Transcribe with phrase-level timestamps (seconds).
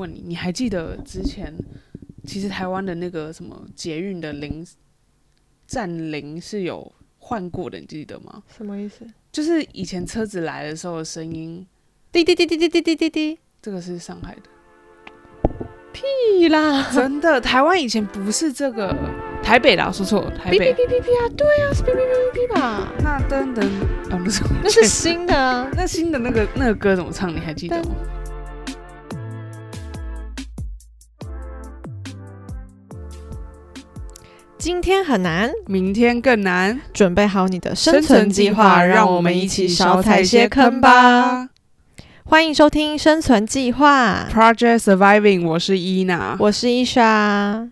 [0.00, 1.52] 问你，你还记得之前
[2.24, 4.64] 其实台湾的那个什么捷运的铃
[5.66, 8.40] 站铃是有换过的，你记得吗？
[8.56, 9.04] 什么意思？
[9.32, 11.66] 就是以前车子来的时候的声音，
[12.12, 14.42] 滴滴滴滴滴滴滴滴滴，这个是上海的。
[15.92, 16.88] 屁啦！
[16.94, 18.96] 真的，台湾以前不是这个，
[19.42, 20.72] 台北啦，说错了，台北。
[20.72, 22.92] 哔哔哔哔哔啊，对啊，是哔哔哔哔哔吧？
[23.02, 23.66] 那噔噔，
[24.12, 25.68] 哦，那是那是新的啊。
[25.74, 27.34] 那新的那个那个歌怎么唱？
[27.34, 27.96] 你还记得吗？
[34.68, 36.78] 今天很难，明天更难。
[36.92, 41.48] 准备好你的生存计划，让我们一起少踩些坑吧。
[42.24, 47.66] 欢迎收听《生存计划》Project Surviving，我是伊娜，我是伊莎。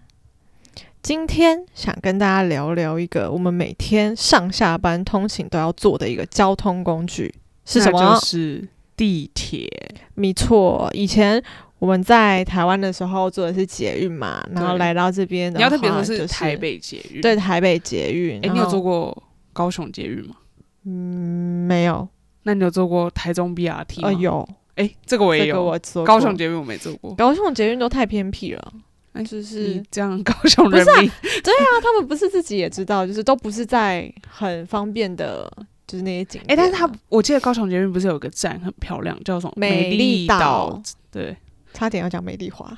[1.03, 7.35] 今天想跟大家聊聊一个我们每天上下班通勤都要坐的一个交通工具
[7.67, 8.15] 是什么？
[8.15, 8.67] 就是
[8.97, 9.69] 地铁。
[10.15, 11.43] 没错，以前
[11.87, 18.45] 我们在台湾的时候坐的是捷运嘛，然后来到这边的话，你要特别说就是台北捷运，对台北捷运。
[18.45, 20.35] 哎、你有坐过高雄捷运吗？
[20.85, 22.09] 嗯，没有？
[22.43, 24.09] 那你有坐过台中 BRT 吗？
[24.09, 24.13] 呃，。
[24.15, 25.55] 有，哎、这个我也这有。
[25.55, 27.15] 个我坐过高雄捷运我没坐过。
[27.15, 28.73] 高雄捷运都太偏僻了，
[29.13, 31.13] 那就是你这样高雄人不是啊
[31.81, 35.49] 他们不是自己也知道，就是都不是在很方便的，
[35.87, 36.57] 就是那些景哎。
[36.57, 41.37] 但是他我记得高雄捷运不是有个站很漂亮，叫什么美丽丽岛对，
[41.77, 42.73] 差点要讲美丽华。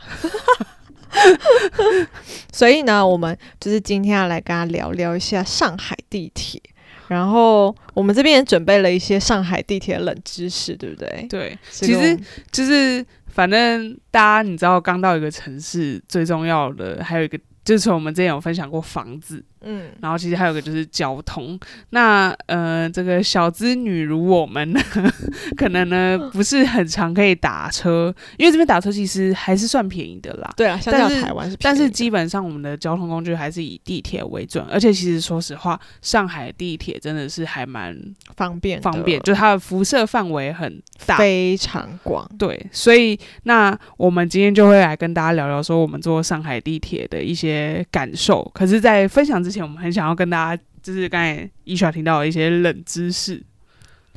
[2.52, 6.60] 所以呢，我们就是今天要来跟他聊聊一下上海地铁，
[7.06, 11.26] 然后我们这边也准备了一些上海地铁冷知识，对不对？
[11.28, 12.19] 对，其实
[12.50, 17.38] 就是反正大家你知道，刚到一个城市最重要的还有一个。
[17.64, 21.58] 就是我们之前有分享过房子，嗯，然后其实还有个就是交通。
[21.90, 24.80] 那呃，这个小资女如我们呢，
[25.56, 30.52] 可能呢不是很常可以打车，因为这边打车其实还是算便宜的啦。
[30.56, 37.97] 对啊，相较台湾是便宜的，但是基本上我们的交通工具还是以地铁为准，而且其实说实话，上海地铁真的是还蛮
[38.36, 41.16] 方便方便，就它的辐射范围很大。
[41.18, 42.28] 非常广。
[42.38, 48.48] 对，所以那我们今天就会来跟大家聊聊说我们坐上海地铁的一些感受。
[48.54, 53.42] 可是，在分享之前，我们很想要跟大家，就是刚才伊莎听到的一些冷知识。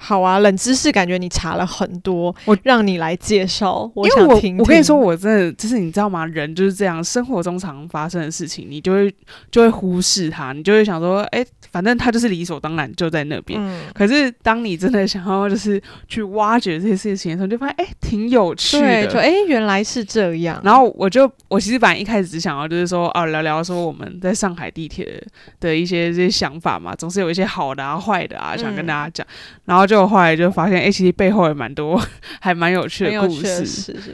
[0.03, 3.89] 好啊，冷知识感觉你查了很多，我让你来介绍。
[3.93, 6.25] 我因为我想听听我跟你说，我真的就是你知道吗？
[6.25, 9.13] 人就是这样，生活中常发生的事情，你就会
[9.51, 13.59] 就会忽视它，你就会想说，哎、反正它就是理所当然就在那边。
[13.61, 19.19] 嗯，可是当你真的想要就是去挖掘这些事情的时候，你就发现哎、挺有趣的，就的。
[19.19, 20.59] 哎、诶原来是这样。
[20.63, 25.23] 然后我就我其实本来一开始只想要就是说啊聊聊说我们在上海地铁
[25.59, 29.27] 的一些这些想法嘛，总是有一些好的啊坏的啊想跟嗯大家讲。
[29.65, 32.01] 然后就后来就发现哎、其实背后也蛮多
[32.39, 33.65] 还蛮有趣的故事。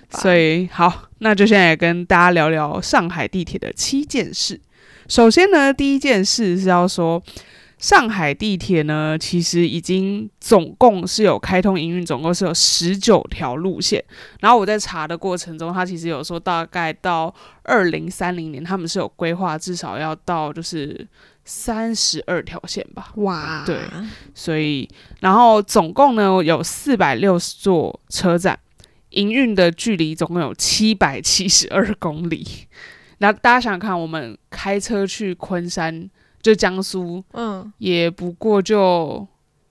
[0.09, 4.59] 所以好，那就现在跟大家聊聊上海地铁的七件事。
[5.07, 7.21] 首先呢，第一件事是要说，
[7.77, 14.03] 上海地铁呢，其实已经总共是有开通营运，总共是有十九条路线。
[14.39, 21.07] 然后我在查的过程中，它其实有说大概到二零三零年，他们是有规划至少要到就是
[21.49, 23.13] 三十二条线吧。
[23.15, 23.79] 哇，对
[24.35, 24.87] 所以，
[25.21, 28.59] 然后总共呢有四百六十座车站，
[29.11, 32.45] 营运的距离总共有七百七十二公里。
[33.19, 36.09] 那大家想想看，我们开车去昆山，
[36.41, 39.25] 就江苏，嗯，也不过就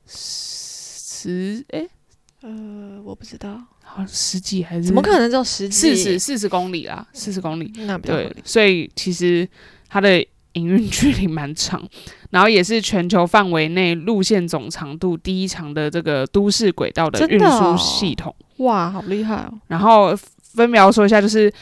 [0.07, 1.87] 十哎、
[2.41, 5.95] 呃，我不知道，好像十几还是怎么可能只有十几？
[5.95, 7.71] 四十四十公里啦，四十公里。
[8.03, 9.47] 对所以其实
[9.89, 11.83] 它的营运距离蛮长，
[12.31, 18.35] 然后也是全球范围内路线总长度第一长的这个都市轨道的运输系统。
[18.59, 19.53] 哇，好厉害哦！
[19.69, 21.53] 然后分别要说一下，就是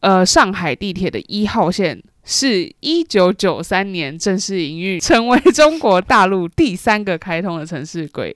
[0.00, 2.02] 呃，上海地铁的一号线。
[2.30, 8.34] 是一九九三年正式营运，成为中国大陆第三个开通的城市轨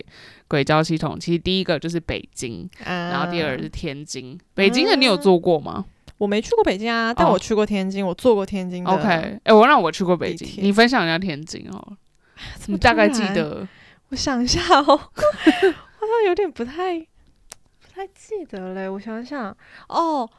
[0.49, 1.21] 轨交系统。
[1.21, 4.39] 其实第一个就是北京，然然后第二是天津。
[4.55, 5.85] 北京的你有坐过吗？
[6.23, 8.91] 我没去过北京啊，但哦我去过天津，我坐过天津的。
[8.93, 11.97] OK，哎、我让我去过北京你分享一下天津哦。
[12.61, 13.09] 怎么你大概？
[13.09, 13.67] 记得？
[14.11, 18.89] 我想一下哦， 好像有点不太不太记得嘞。
[18.89, 19.57] 我想想，
[19.89, 20.31] 哦，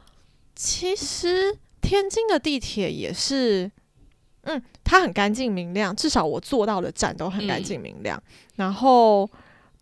[0.56, 3.70] 其实天津的地铁也是，
[4.44, 8.18] 嗯，它很干净明亮，至少我坐到的站都很干净明亮。
[8.56, 9.30] 然后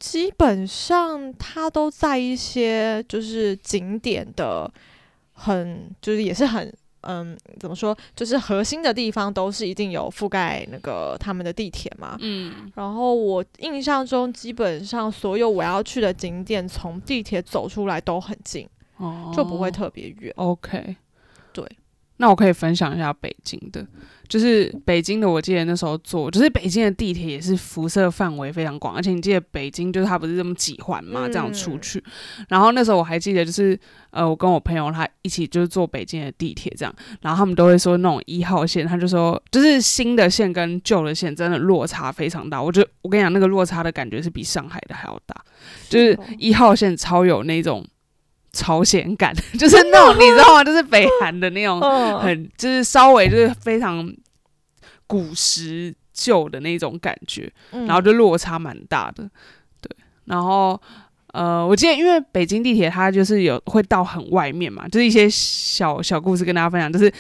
[0.01, 4.69] 基本上它都在一些就是景点的
[5.43, 6.73] 很，就是也是很。
[7.05, 7.99] 嗯，怎么说？
[8.15, 12.17] 就是核心的地方都是一定有覆盖那个他们的地铁嘛。
[12.21, 18.69] 嗯，然后我印象中，基本上所有我要去的景点，从地铁走出来都很近。
[18.99, 20.33] 哦，就不会特别远。
[20.37, 20.95] OK。
[21.53, 21.67] 对，
[22.23, 23.85] 那我可以分享一下北京的，
[24.29, 32.05] 就是北京的，我记得那时候坐，就是北京的地铁也是辐射范围非常广，而且你记得北京就是它不是这么几环嘛，这样出嗯去。
[32.49, 33.77] 然后那时候我还记得，就是
[34.11, 42.63] 呃，我跟我朋友他一起就是坐北京的地铁这样，然后他们都会说那种一号线，他就说就是新的线跟旧的线真的落差非常大。
[42.63, 45.35] 我觉得我跟你讲，那个落差的感觉是比上海的还要大，
[45.89, 47.85] 就是哦一号线超有那种
[48.53, 50.63] 朝鲜感， 就是那种你知道吗？
[50.65, 54.11] 就是北韩的那种嗯，很就是稍微就是非常
[55.07, 59.29] 古时旧的那种感觉，嗯然后就落差蛮大的，
[59.81, 59.91] 对，
[60.27, 60.81] 然后。
[61.35, 67.11] 呃，我记得因为北京地铁它就是有会到很外面嘛，就是一些小小故事跟大家分享，就是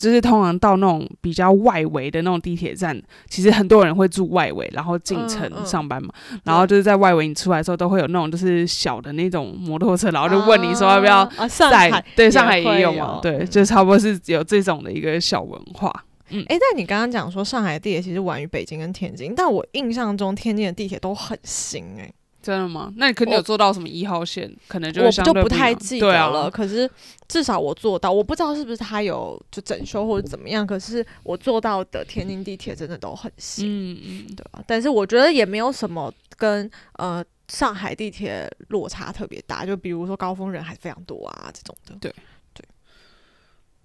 [0.00, 2.98] 就是通常到那种比较外围的那种地铁站，
[3.28, 6.08] 其实很多人会住外围，然后进城上班嘛，
[6.42, 13.20] 然后就是在外围你出来的时候都会有那种就是小的那种摩托车，然后就问你说要不要啊啊上海对上海也有嘛，有。
[13.20, 13.46] 对，嗯。
[13.50, 15.92] 就差不多是有这种的一个小文化。
[16.30, 16.42] 嗯。
[16.48, 22.10] 哎、但你刚刚讲说上海地铁其实晚于北京跟天津，但我印象中天津的地铁都很新哎、
[22.42, 22.92] 真的吗？
[22.96, 26.50] 那你肯定有我做到什么一号线，可能就就不太记得了。
[26.50, 26.90] 可是
[27.28, 34.64] 至少我做到，我不知道是不是他有就整修或者怎么样，可是我做到的天津地铁真的都很新，嗯嗯，对吧？
[34.66, 41.94] 但是我觉得也没有什么跟呃上海地铁落差特别大，就比如说高峰人还非常多啊这种的。
[42.00, 42.10] 对
[42.54, 42.64] 对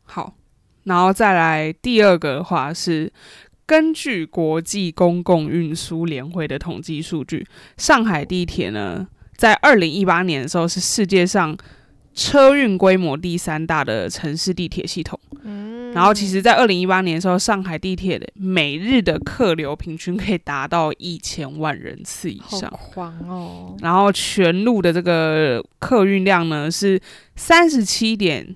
[0.04, 0.34] 好，
[0.84, 3.12] 然后再来第二个的话是。
[3.66, 7.46] 根据国际公共运输联会的统计数据，
[7.78, 11.58] 上海地铁呢，在二零一八年的时候是世界上
[12.14, 15.20] 车运规模第三大的城市地铁系统。
[15.44, 22.70] 嗯然后，其实，在二零一八年的时候，上海地铁的每日的客流平均可以达到一千万人次以好上。
[22.70, 27.00] 狂哦，然后全路的这个客运量呢是
[27.38, 28.54] 三十七点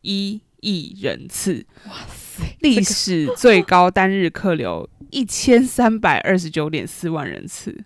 [0.00, 2.17] 一亿人次，哇塞，
[2.60, 7.76] 历史最高单日客流一千三百二十九点四万人次。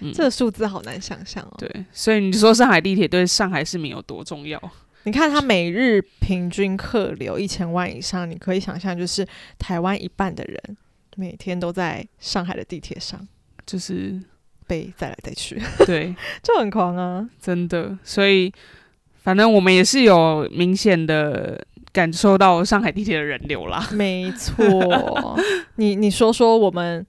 [0.00, 1.54] 嗯，这个数字好难想象哦。
[1.58, 4.60] 对，所以你说上海地铁对上海市民有多重要？
[5.04, 9.26] 你看它每日平均客流一千万以上，你可以想象，就是
[9.58, 10.76] 台湾一半的人
[11.16, 13.26] 每天都在上海的地铁上
[13.66, 14.20] 就是
[14.66, 17.28] 被载来载去，对， 就很狂啊！
[17.40, 18.52] 真的，所以
[19.16, 21.64] 反正我们也是有明显的
[21.98, 23.84] 感受到上海地铁的人流啦。
[23.90, 25.36] 没错，
[25.74, 27.04] 你 你说说我们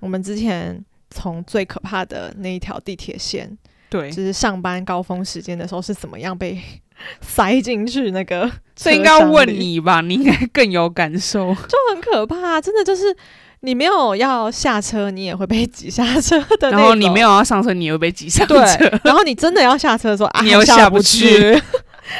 [0.00, 0.80] 我们之前
[1.10, 3.50] 从最可怕的那一条地铁线，
[3.90, 6.56] 对，就是上班高峰时间的时候是怎么样被
[7.20, 11.52] 塞进去那个，这应该问，你吧，你应该更有感受。
[11.52, 13.16] 就很可怕，真的就是。
[13.62, 16.70] 你没有要下车，你也会被挤下车的。
[16.70, 18.54] 然后你没有要上车，你也会被挤上车。
[18.54, 21.60] 对，然后你真的要下车的时候，啊，你又下不去，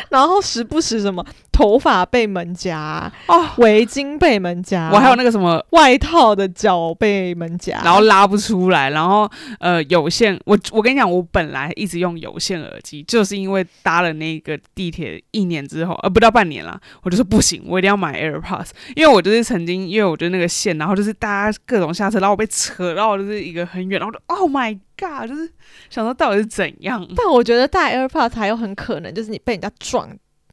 [0.08, 1.24] 然后时不时什么
[1.58, 9.28] 头发被门夹，哦，围巾被门夹，我还有那个什么，外套的脚被门夹，然后拉不出来，然后
[9.58, 25.50] 呃有线，我我跟你讲，我本来一直用有线耳机，就是因为搭了那个地铁一年之后，呃不到半年啦，我就说不行，我一定要买 AirPods，因为我就是曾经，因为我觉得那个线，然后就是大家各种下车，然后我被扯到就是一个很远，然后就 Oh my God，就是
[25.90, 27.04] 想说到底是怎样。
[27.16, 30.08] 但我觉得戴 AirPods 还有很可能就是你被人家撞，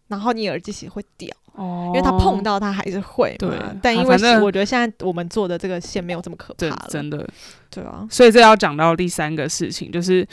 [0.07, 3.37] 然后你耳机其实会掉，哦因为它碰到它还是会嘛。
[3.39, 7.27] 对但因为啊我觉得现在我们做的这个线没有这么可怕了，真的，
[7.69, 10.27] 对啊，所以这要讲到第三个事情，就是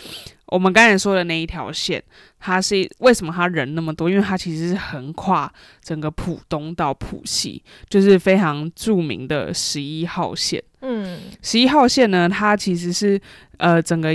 [0.47, 2.03] 我们刚才说的那一条线，
[2.39, 4.11] 它是为什么它人那么多？
[4.11, 5.51] 因为它其实是横跨
[5.83, 10.63] 整个浦东到浦西，就是非常著名的十一号线。
[10.83, 13.21] 嗯，十一号线呢，它其实是
[13.57, 14.11] 呃整个。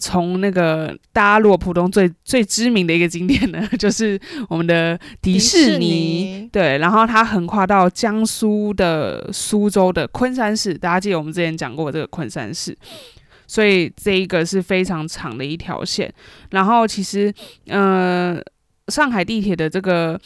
[0.00, 6.48] 从那个大家如果浦东最最知名的一个景点呢， 就是我们的迪士尼，尼。
[6.50, 12.76] 对，然后它横跨到江苏的苏州的昆山市，大家记得我们之前讲过这个昆山市，
[13.46, 16.12] 所以这一个是非常长的一条线。
[16.50, 17.32] 然后其实，
[17.66, 18.40] 呃，
[18.88, 20.18] 上海地铁的这个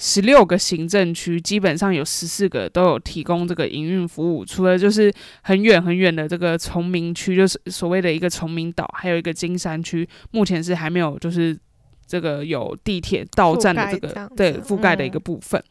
[0.00, 5.12] 十六个行政区，基本上有十四个都有提供这个营运服务，除了就是
[5.42, 11.58] 很远很远的这个崇明区，就是所谓的一个崇明岛，还有一个金山区，目前是还没有就是
[12.06, 15.62] 这个有地铁到站的这个对覆盖的一个嗯部分。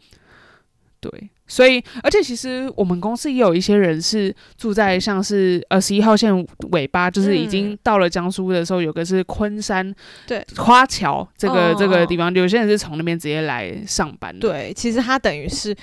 [0.99, 9.93] 对，所以而且其实我们公司也有一些人是住在像是呃十一号线尾巴，就是已经嗯到了江苏的时候，有个是昆山
[10.27, 10.45] 对。
[10.57, 14.39] 花桥这个、哦这个地方，有些人是从那边直接来上班的。
[14.39, 15.75] 对，其实他等于是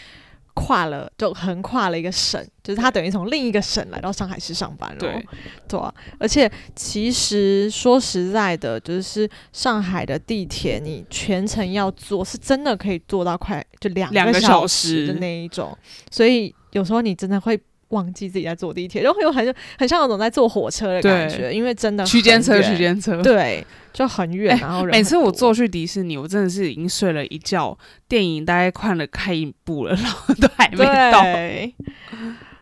[0.54, 4.96] 跨了，就横跨了一个省，就是他等于从另一个省来到上海市上班了。
[4.98, 5.26] 对，
[5.68, 5.92] 对啊。
[6.18, 15.76] 而且其实说实在的，就是上海的地铁，你全程要坐，是真的可以坐到快就两两个小小时的那一种。
[16.10, 17.60] 所以有时候你真的会
[17.94, 23.22] 忘记自己在坐地铁，然后又很很像那种在坐火车的感觉，因为真的区间车，区间车。
[23.22, 24.54] 对，就很远。
[24.56, 27.76] 哎然后每次我坐去迪士尼，我真的是已经睡了一觉，
[28.08, 31.22] 电影大概看了看一部了，然后都还没到。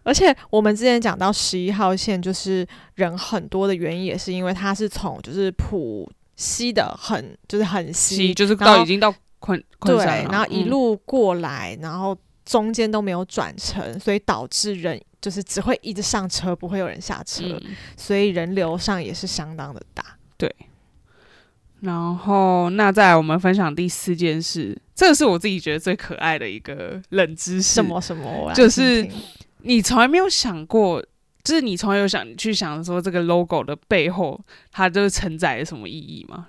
[0.05, 20.05] 而且我们之前讲到十一号线，就是人很多的原因，也是因为它是从就是浦西的很就是很西西，就是到已经到昆昆对山了，，然后一嗯路过来，然后中间都没有转乘，所以导致人就是只会一直上车，不会有人下车，嗯所以人流上也是相当的大。
[20.37, 20.55] 对
[21.81, 27.75] 然后，那再来我们分享第四件事，这个是我自己觉得最可爱的一个冷知识。
[27.75, 29.09] 什么什么，就是
[29.62, 31.00] 你从来没有想过，
[31.43, 34.38] 就是你从来有想去想说这个 logo 的背后，
[34.71, 36.49] 它就是承载了什么意义吗？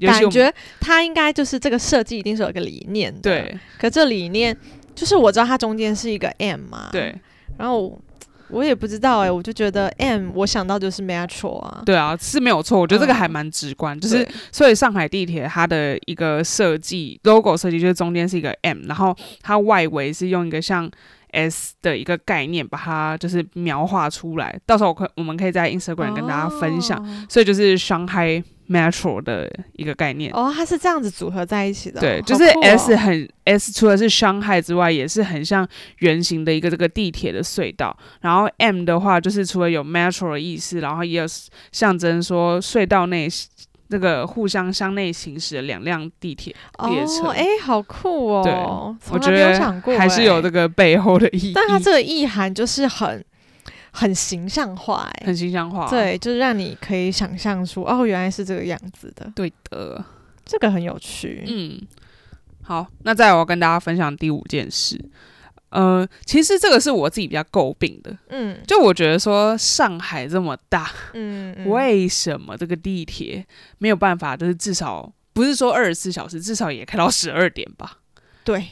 [0.00, 3.20] 感觉它应该就是这个设计一定是有一个理念的，。
[3.20, 4.56] 对可这理念
[4.94, 6.88] 就是我知道它中间是一个 M 嘛，。
[6.90, 7.14] 对
[7.60, 8.00] 然后
[8.48, 12.80] 我也不知道哎、我就觉得 M 我想到就是 Metro 啊，对啊，是没有错。
[12.80, 20.90] 我觉得这个嗯还蛮直观，就是所以上海地铁它的一个设计 logo 设计就是中间是一个 M，然后它外围是用一个像
[21.32, 24.58] S 的一个概念把它就是描画出来。
[24.66, 26.98] 到时候我可我们可以在 Instagram 跟大家分享。
[26.98, 30.32] 哦所以就是上海 Metro 的一个概念。
[30.32, 35.66] 哦，它是这样子组合在一起的哦、对，就是 S 很 S，除了是伤害之外，也是很像
[35.98, 37.96] 圆形的一个这个地铁的隧道。
[38.20, 41.26] 然后 M 的话，就是除了有 Metro 的意思，然后也有
[41.72, 43.28] 象征说隧道内
[43.88, 46.54] 那个互相向内行驶的两辆地铁
[46.88, 47.24] 列车。
[47.24, 48.42] 哦，哎、好酷哦！
[48.44, 48.52] 对
[49.12, 53.24] 我觉得还是有哎这个背后的意义，但它这个意涵就是很
[53.92, 55.88] 很形象化、哎，很形象化。
[55.88, 60.04] 对，就是让你可以想象出哦，原来是这个样子的，对的，
[60.44, 61.44] 这个很有趣。
[61.46, 61.80] 嗯，
[62.62, 64.98] 好，那再来我要跟大家分享第五件事。
[65.70, 73.46] 呃，其实这个是我自己比较诟病的，嗯就我觉得说上海这么大，嗯，嗯为什么这个地铁
[73.78, 77.98] 没有办法，就是至少不是说二十四小时，至少也开到十二点吧？
[78.42, 78.66] 对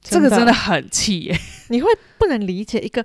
[0.00, 3.04] 这个真的很气耶、你会不能理解一个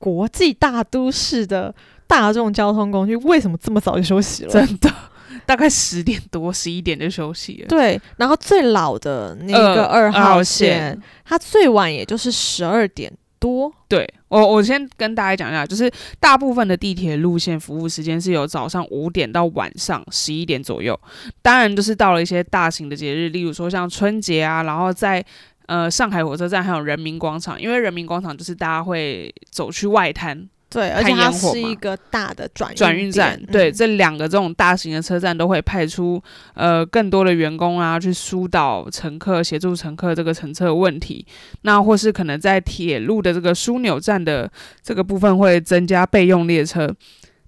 [0.00, 1.72] 国际大都市的
[2.06, 4.50] 大众交通工具为什么这么早就休息了？
[4.50, 4.90] 真的，
[5.44, 7.68] 大概十点多、十一点就休息了。
[7.68, 13.70] 对，然后最老的那呃个二二号号线线，它最晚也就是十二点多。
[13.86, 20.98] 对我，我先跟大家讲一下，就是大部分的地铁路线服务时间是由早上五点到晚上十一点左右。
[21.42, 25.24] 当然，就是到了一些大型的节日，例如说像春节啊，然后在
[25.70, 36.20] 呃上海火车站还有人民广场，因为人民广场就是大家会走去外滩对，而且看它是一个大的转转运站，点对，嗯这两个这种大型的车站都会派出
[36.54, 41.24] 呃更多的员工啊，去疏导乘客，协助乘客这个乘车的问题。
[41.62, 44.50] 那或是可能在铁路的这个枢纽站的
[44.82, 46.92] 这个部分会增加备用列车。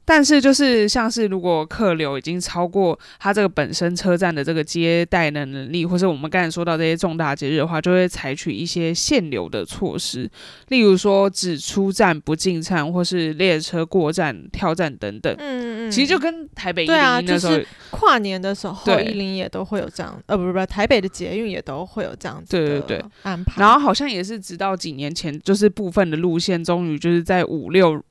[0.04, 10.28] 但是就是像是如果客流已经超过它这个本身车站的这个接待的能力，或是我们刚才说到这些重大节日的话，就会采取一些限流的措施，
[10.68, 15.32] 例如说只出站不进站，或是列车过站、跳站等等。
[15.38, 23.60] 嗯嗯嗯，其实就跟台北一对啊零一那时候，就是跨年的时候，对一零也都会有这样，呃，不是不是，台北的捷运也都会有这样子对对的对安排。
[23.60, 28.02] 然后好像也是直到几年前，就是部分的路线终于就是在五六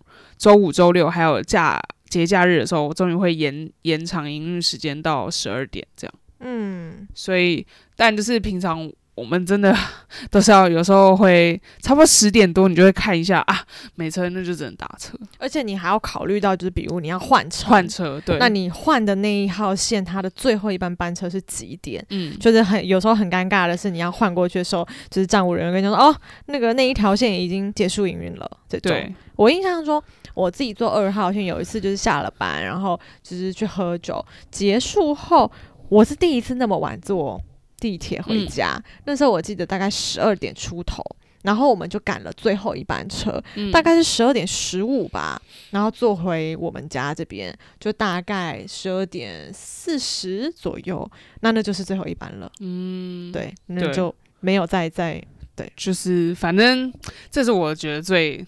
[0.42, 1.80] 周五、周六还有假
[2.10, 6.14] 节假日的时候，我终于会延延长营运时间到十二点这样。
[6.40, 7.64] 嗯，所以，
[7.96, 9.76] 但就是平常我们真的
[10.32, 13.62] 都是要有时候会差不多十点多，你就会看一下啊，
[13.96, 18.22] 没车那就只能打车而且你还要考虑到，就是比如你要换车，换车。
[18.26, 22.04] 对，那你换的那一号线，它的最后一班班车是几点？
[22.10, 26.16] 嗯，就是很有时候很尴尬的是，你要换过去的时候，就是站务人员跟你说，哦，
[26.46, 28.50] 那个那一条线已经结束营运了。
[28.70, 30.02] 这种，对，我印象中，
[30.34, 35.52] 我自己坐二号线有一次就是下了班，然后就是去喝酒，结束后
[35.90, 37.40] 我是第一次那么晚坐
[37.82, 38.82] 地铁回家。
[39.06, 41.04] 那时候我记得大概十二点出头，
[41.42, 52.52] 然后我们就赶了最后一班车，嗯大概是十二点十五吧，然后坐回我们家这边，就大概十二点四十左右，那那就是最后一班了。
[52.60, 55.22] 嗯，对，那就没有再再
[55.56, 56.94] 对就是反正
[57.32, 58.46] 这是我觉得最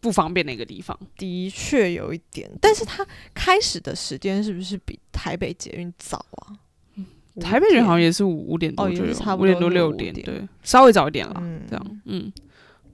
[0.00, 0.98] 不方便的一个地方。
[1.16, 6.52] 的确有一点，但是它开始的时间是不是比台北捷运早啊？
[7.34, 9.04] 五台北人好像也是五五点多就
[9.36, 11.60] 五点多六点，对，稍微早一点了，嗯。
[11.68, 12.32] 这样，嗯。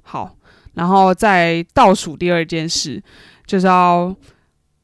[0.02, 0.36] 好，
[0.74, 3.02] 然后再倒数第二件事，
[3.46, 4.14] 就是要，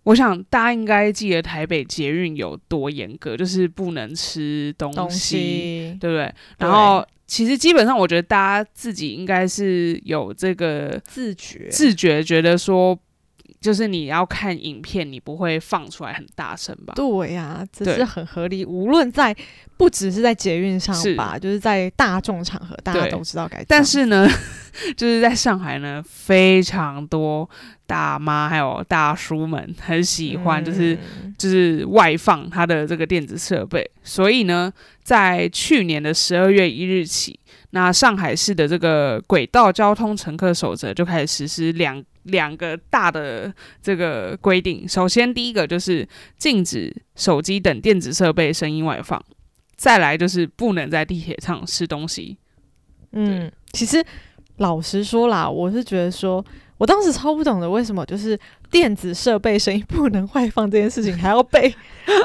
[0.04, 5.96] 我想大家应该记得台北捷运有多严格，就是不能吃东西，东西。
[6.00, 6.32] 对不对？
[6.58, 12.96] 然后其实基本上，我觉得大家自己应该是有这个自觉，自觉，觉得说，
[13.66, 16.94] 就是你要看影片，你不会放出来很大声吧？
[16.94, 18.64] 对呀、这是很合理。
[18.64, 19.34] 无论在
[19.76, 23.64] 不只是在捷运上是吧，就是在大众场合，大家都知道该。
[23.66, 24.24] 但是呢，
[24.96, 27.50] 就是在上海呢，非常多
[27.88, 30.94] 大妈还有大叔们很喜欢，就是、
[31.24, 37.36] 嗯就是外放他的这个电子设备，所以呢，在去年的十二月一日起，
[37.70, 43.52] 那上海市的这个轨道交通乘客守则就开始实施两两个大的
[43.82, 44.88] 这个规定。
[44.88, 46.06] 首先，第一个就是
[46.38, 49.22] 禁止手机等电子设备声音外放，
[49.76, 52.36] 再来就是不能在地铁上吃东西。
[53.12, 54.04] 嗯，其实
[54.58, 56.44] 老实说啦，我是觉得说，
[56.78, 58.38] 我当时超不懂的，为什么就是
[58.70, 61.74] 电子设备声音不能外放这件事情，还要被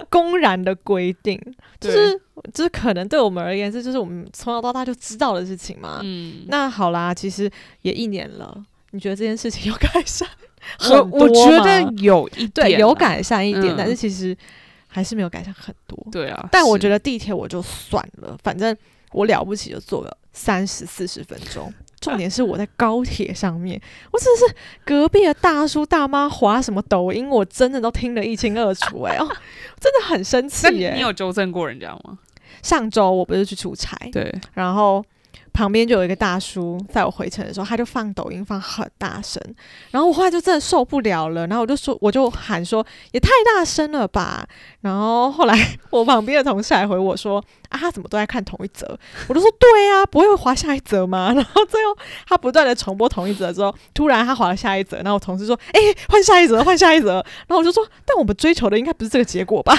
[0.09, 1.39] 公然的规定，
[1.79, 2.19] 就是
[2.53, 6.01] 就是可能对我们而言，这就是我们从小到大就知道的事情嘛。
[6.03, 7.49] 嗯，那好啦，其实
[7.83, 10.27] 也一年了，你觉得这件事情有改善？
[10.91, 14.37] 我我觉得有一对点啦，有改善一点，嗯但是其实
[14.87, 15.97] 还是没有改善很多。
[16.11, 18.75] 对啊，但我觉得得地铁我就算了，反正
[19.11, 21.73] 我了不起就坐了三十四十分钟。
[22.01, 23.79] 重点是我在高铁上面，
[24.11, 29.27] 我真的是隔壁的大叔大妈划什么抖音，我真的都听得一清二楚、哎，哦，
[29.79, 32.17] 真的很生气耶、你有纠正过人家吗？
[32.63, 35.03] 上周我不是去出差，对，然后
[35.53, 39.41] 旁边就有一个大叔，在我回程的时候，他就放抖音放很大声，
[39.91, 44.47] 然后我后来就真的受不了了，然后我就说，我就喊说，也太大声了吧。
[44.81, 48.97] 然后后来我旁边的同事还回我说，啊，他怎么都在看同一则？
[49.27, 51.31] 我就说，对呀、不会滑下一则吗？
[51.35, 51.95] 然后最后
[52.27, 55.79] 他不断的重播同一则之后，突然他滑了下一则，然后我同事说，哎、
[56.09, 57.15] 换下一则，换下一则。
[57.47, 59.77] 然后我就说，但我们追求的应该不是这个结果吧？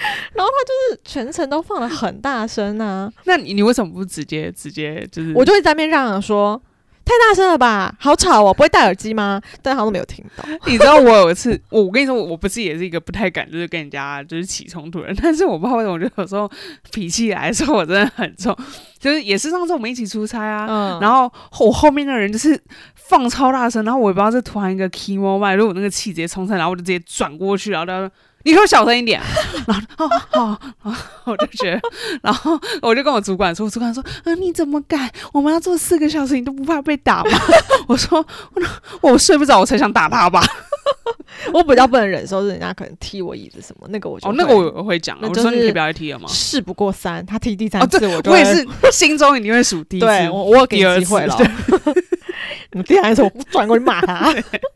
[0.34, 5.32] 然后他就是全程都放了很大声啊，那你你为什么不直接直接就是？
[5.34, 6.60] 我就会在那边嚷嚷说
[7.04, 8.54] ：“太大声了吧，好吵哦！
[8.54, 10.44] 不会戴耳机吗？”但他都没有听到。
[10.66, 16.50] 你知道我有一次，我我跟你说，我我不是也是一个不太敢就是跟人家就是起冲突的人，但是我不知道为什么，我觉得有时候
[16.92, 18.56] 脾气来的时候我真的很冲，
[18.98, 21.30] 就是也是上次我们一起出差啊，嗯然后
[21.64, 22.58] 我后面那个人就是
[22.94, 28.10] 放超大声，然后我也不知道是突然一个 key moment，如果我那个气直接冲上来，然后我就直接转过去，然后他说。
[28.44, 29.20] 你给我小声一点，
[29.66, 31.80] 然后哦好，然后 我就觉得，
[32.22, 35.10] 然后我就跟我主管说，我主管说，啊你怎么敢？
[35.32, 37.30] 我们要坐四个小时，你都不怕被打吗？
[37.86, 38.24] 我说
[38.54, 40.42] 我我睡不着，我才想打他吧。
[41.52, 46.26] 我比较不能忍受是人家可能踢我椅子什么，那个我就哦，那个我我会讲，那我说你可以不要踢了吗？
[46.28, 51.46] 事不过三，他踢第三次我就我也是心中一定会数第一次，对我我有给机会了对。
[52.72, 54.32] 你第三次我转过去骂他，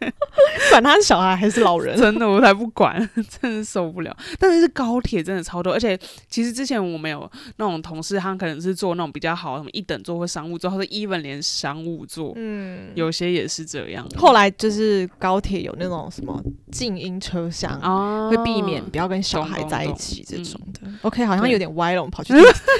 [0.71, 1.97] 管他是小孩还是老人。
[1.97, 2.99] 真的我才不管，
[3.41, 4.17] 真的受不了。
[4.39, 14.05] 但是是高铁真的超多，而且其实之前我们有那种同事，他可能是坐那种比较好，什么一等座或商务座，或者 even 连商务座，嗯，有些也是这样。
[14.17, 17.71] 后来就是高铁有那种什么静音车厢。
[17.81, 20.81] 啊会避免不要跟小孩在一起这嗯种的。
[21.03, 22.33] OK，好像有点歪了，我们跑去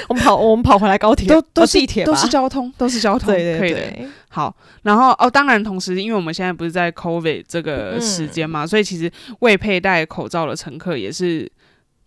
[0.09, 3.71] 我们跑我们跑回来高铁，哦都都是地铁吧都是交通，都是交通，对对。
[3.71, 11.49] 对，好，然后哦，当然，同时，因为我们现在不是在 COVID 这个时间嘛，所以其实未佩戴口罩的乘客也是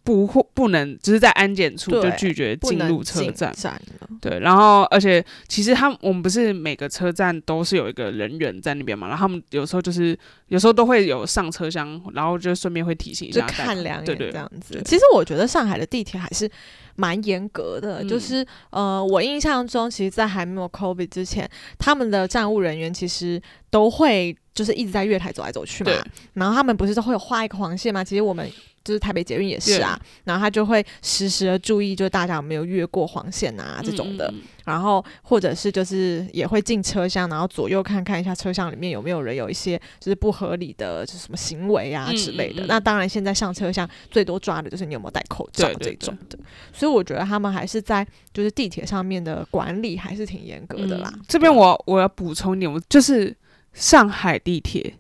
[0.08, 3.52] 不会不能，就是在安检处就拒绝进入车站。
[3.54, 3.82] 站。
[4.22, 10.18] 对，然后而且其实他们我们不是每个车站都是有一个人员在那边嘛，然后他们有时候就是
[10.48, 14.82] 有时候都会有上车厢，然后就顺便会提醒一下就，看两眼这样子对。
[14.84, 16.50] 其实我觉得上海的地铁还是
[16.96, 25.92] 蛮严格的，嗯就是呃，我印象中，其实，在还没有 COVID 之前，他们的站务人员其实都会就是一直在月台走来走去嘛，
[26.34, 28.04] 然后他们不是都会有画一个黄线吗？
[28.04, 28.52] 其实我们。
[28.88, 42.64] 就是台北捷运也是啊，然后他就会实时的注意，就是大家有没有越过黄线啊这种的，然后或者是就是也会进车厢，然后左右看看一下车厢里面有没有人有一些就是不合理的就是什么行为啊嗯之类的。
[42.64, 46.40] 嗯嗯那当然，现在上车厢最多抓的就是你有没有戴口罩这种的。
[46.72, 51.12] 所以我觉得他们还是在就是地铁上面的管理还是挺严格的啦。
[51.14, 53.36] 嗯这边我我要补充一点，我就是
[53.74, 54.96] 上海地铁，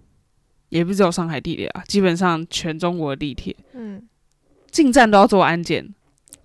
[0.69, 4.01] 也不是只有上海地铁啊，基本上全中国的地铁嗯，
[4.71, 5.93] 进站都要做安检。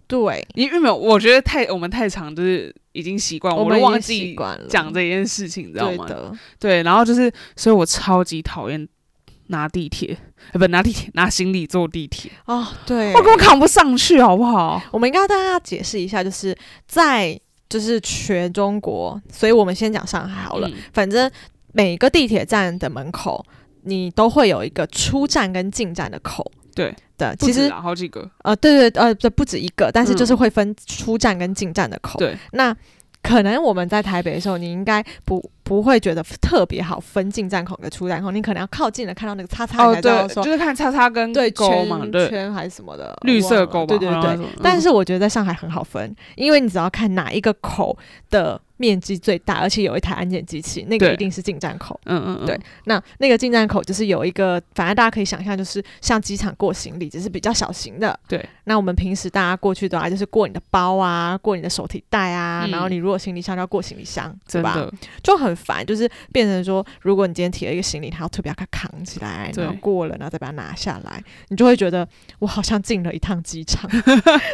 [0.06, 4.36] 对，因为没有，我觉得太我们太长，就是已经习惯，我们忘记
[4.68, 6.04] 讲这件事情，你知道吗？
[6.06, 6.16] 对，
[6.58, 8.86] 对，然后就是，所以我超级讨厌
[9.46, 10.14] 拿地铁，
[10.52, 14.82] 呃，不拿地铁， 拿行李坐地铁，哦，对，我根本扛不上去，好不好？
[14.90, 16.54] 我们应该要大家解释一下，就是
[16.86, 20.68] 在就是全中国，所以我们先讲上海好了。
[20.68, 21.30] 嗯反正
[21.72, 23.44] 每个地铁站的门口，
[23.82, 26.50] 你都会有一个出站跟进站的口。
[26.74, 32.18] 对的，其实好几个，呃，对对呃，这不止一个，但是嗯就是会分出站跟进站的口。
[32.18, 32.74] 对，那
[33.22, 40.42] 可能我们在台北的时候，你应该不不会觉得特别好分进站口跟出站口，你可能要靠近了看到那个叉叉，哦对，你才知道说。
[40.42, 47.96] 就是看叉叉跟对勾嘛，圈对，圈还是什么的，绿色勾吧对对对但是我觉得在上海很好分，因为你只要看哪一个口
[48.30, 51.98] 的面积最大，而且有一台安检机器，那个一定是进站口。
[52.06, 58.18] 嗯嗯嗯，对那那个进站口就是有一个，反正大家可以想象，就是像机场过行李，只是比较小型的。
[58.26, 58.44] 对。
[58.64, 64.76] 那我们平时大家过去的话，就是过你的包啊，过你的手提袋啊，嗯然后你如果行李箱就要过行李箱，对吧？
[65.22, 72.06] 就很烦，就是变成说，如果你今天提了一个行李，他要特别要它扛起来，然后过了，然后再把它拿下来，你就会觉得
[72.40, 73.88] 我好像进了一趟机场，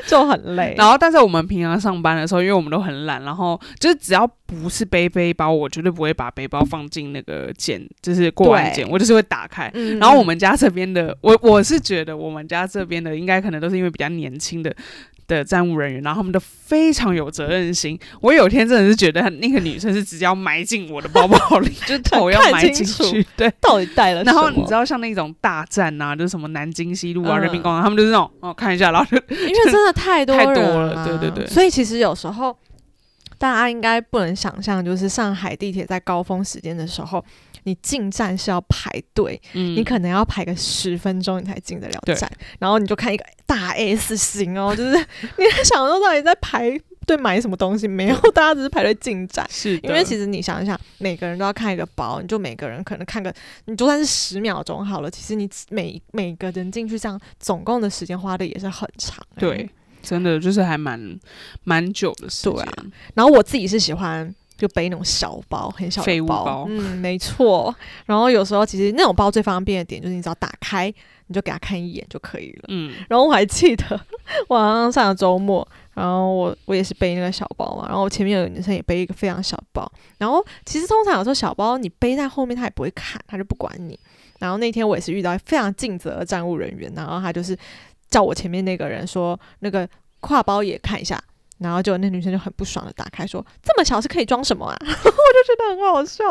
[0.06, 0.74] 就很累。
[0.76, 9.70] 然后，但是我们平常上班的时候，因为我们都很懒，然后就是只要不是背背包，我绝对不会把背包放进那个检，就是过安检，我就是会打开。
[9.74, 14.74] 嗯然后我们家这边的，我我是觉得我们家这边的应该可能都是因为比较年轻的
[15.26, 17.98] 的站务人员，然后他们都非常有责任心。
[18.22, 23.52] 我有天真的是觉得那个女生是直接要埋进我的包包里， 就是头要埋进去，对。
[23.60, 24.40] 到底带了什么？
[24.40, 32.56] 然后你知道像那种大站啊，就是什么南京西路啊、嗯人民广场，他们就是那种哦看一下，然后就因为真的太多 太多人了对对对所以其实有时候
[33.38, 37.24] 大家应该不能想象，就是上海地铁在高峰时间的时候，
[37.62, 44.90] 你进站是要排队，嗯你可能要排个十分钟你才进得了站，然后你就看一个大 S 型哦，就是
[45.38, 47.88] 你在想说到底在排队买什么东西？
[47.88, 49.46] 没有，大家只是排队进站。
[49.48, 53.32] 是，因为其实你想一想，每个人都要看一个包，你就每个人可能看个，
[53.64, 59.40] 你就算是十秒钟好了，其实你每每个人进去这样，总共的时间花的也是很长、欸。
[59.40, 59.70] 对，
[60.08, 61.18] 真的就是还蛮
[61.64, 62.52] 蛮久的时间。
[62.52, 62.72] 对啊
[63.14, 67.74] 然后我自己是喜欢就背那种小包，很小的包，包嗯，没错。
[68.06, 70.92] 然后有时候其实那种包最方便的点就是你只要打开，
[71.28, 72.64] 你就给他看一眼就可以了。
[72.68, 74.00] 嗯，然后我还记得
[74.48, 79.90] 我好像上个周末，然后我我也是背那个小包嘛，然后我前面有个女生也背一个非常小包。
[80.18, 83.96] 然后其实通常有时候小包你背在后面，他也不会看，他就不管你。
[84.40, 87.56] 然后那天我也是遇到非常尽责的站务人员，然后他就是
[88.10, 89.88] 叫我前面那个人说那个
[90.20, 91.22] 挎包也看一下。
[91.58, 96.22] 然后就那女生就很不爽的打开说：“这么小是可以装什么啊？” 我就觉得很好笑，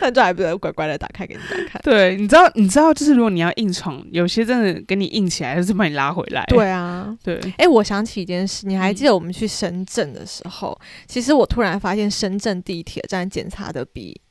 [0.00, 1.80] 但这还不得乖乖的打开给你家看。
[1.80, 6.44] 对，你知道，你知道，就是如果你要硬闯，有些真的给你硬起来，就是把你拉回来。
[6.48, 10.76] 对啊，对，哎、我想起一件事，你还嗯记得我们去深圳的时候，
[11.06, 14.23] 其实我突然发现深圳地铁站检查的比台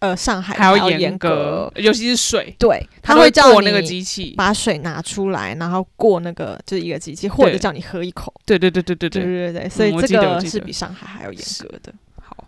[0.00, 1.72] 呃上海还要要严格。
[1.76, 4.34] 尤其是水，对，他他会叫你过那个机器。
[4.36, 8.32] 把水拿出来，然后过那个就是一个机器，或者叫你喝一口。
[8.46, 11.92] 对对对对对对对，对对，所以这个是比上海还要严格的。
[12.22, 12.44] 好。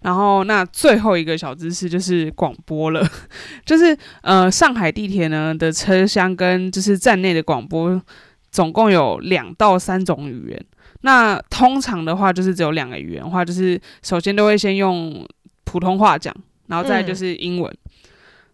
[0.00, 3.08] 然后那最后一个小知识就是广播了，
[3.64, 8.02] 就是呃上海地铁呢的车厢跟就是站内的广播
[8.50, 10.64] 总共有两到三种语言。
[11.02, 15.24] 那通常的话就是只有两个语言的话，就是首先都会先用
[15.64, 16.34] 普通话讲，
[16.72, 17.70] 然后再就是英文。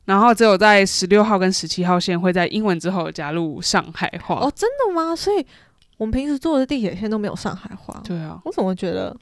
[0.04, 4.36] 然后只有在十六号跟十七号线会在英文之后加入上海话。
[4.36, 5.14] 哦，真的吗？
[5.14, 5.46] 所以
[5.98, 8.02] 我们平时坐的地铁线都没有上海话。
[8.04, 9.16] 对啊，我怎么觉得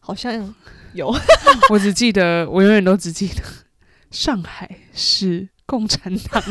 [0.00, 0.52] 好像
[0.94, 1.14] 有？
[1.70, 3.42] 我只记得，我永远都只记得
[4.10, 6.42] 上海是共产党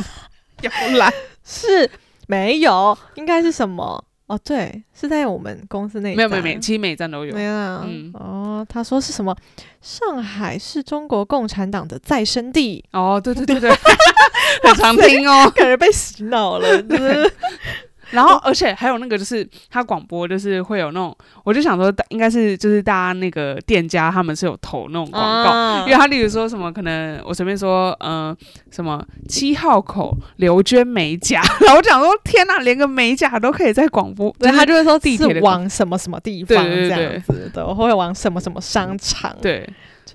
[0.61, 1.11] 摇篮。
[1.43, 1.89] 是
[2.27, 4.05] 没有，应该是什么？
[4.27, 7.43] 哦，对，是在我们公司那没有没有没有，其实每一站都有没。
[7.43, 9.35] 有啊，嗯哦，他说是什么？
[9.81, 13.69] 上海是中国共产党的再生地，哦，对对对对，
[14.63, 15.49] 很常听哦。
[15.53, 17.33] 感觉被洗脑了，就是
[18.13, 25.79] 然后，而且还有那个，就是他广播，就是会有那种，我就想说，应该是就是大家那个店家他们是有投那种广告，啊。
[25.85, 28.35] 因为他例如说什么，可能我随便说，呃，
[28.71, 37.03] 什么七号口刘娟美甲， 然后我讲说，天哪，连个美甲都可以在广播，对，就是他就会说地铁往什么什么地方这对对对。
[37.13, 39.67] 样子的，或者往什么什么商场，对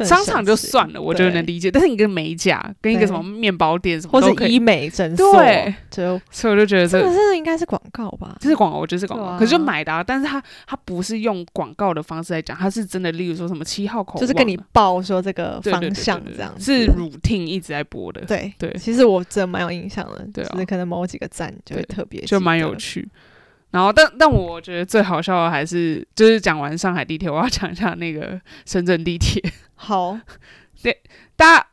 [0.04, 4.20] 商场就算了，我觉得能理解，但是你跟美甲跟一个什么面包店什么
[4.60, 8.36] 美诊所，对，就所以我就觉得这这个真的应该是广告吧？
[8.40, 23.08] 这是广告，我觉得是广告，啊可是就买的、啊，但是他他不是用广告的方式来讲，他是真的，例如说什么七号口，就是跟你报说这个方向这样子，是 routine 一直在播的，对对其实我真的蛮有印象的，对啊就是可能某几个站就会特别就蛮有趣。
[23.70, 29.42] 然后，但但我觉得最好笑的还是，就是讲完上海地铁，我要讲一下那个深圳地铁。
[29.76, 30.18] 好，
[30.82, 30.96] 对
[31.36, 31.66] 大家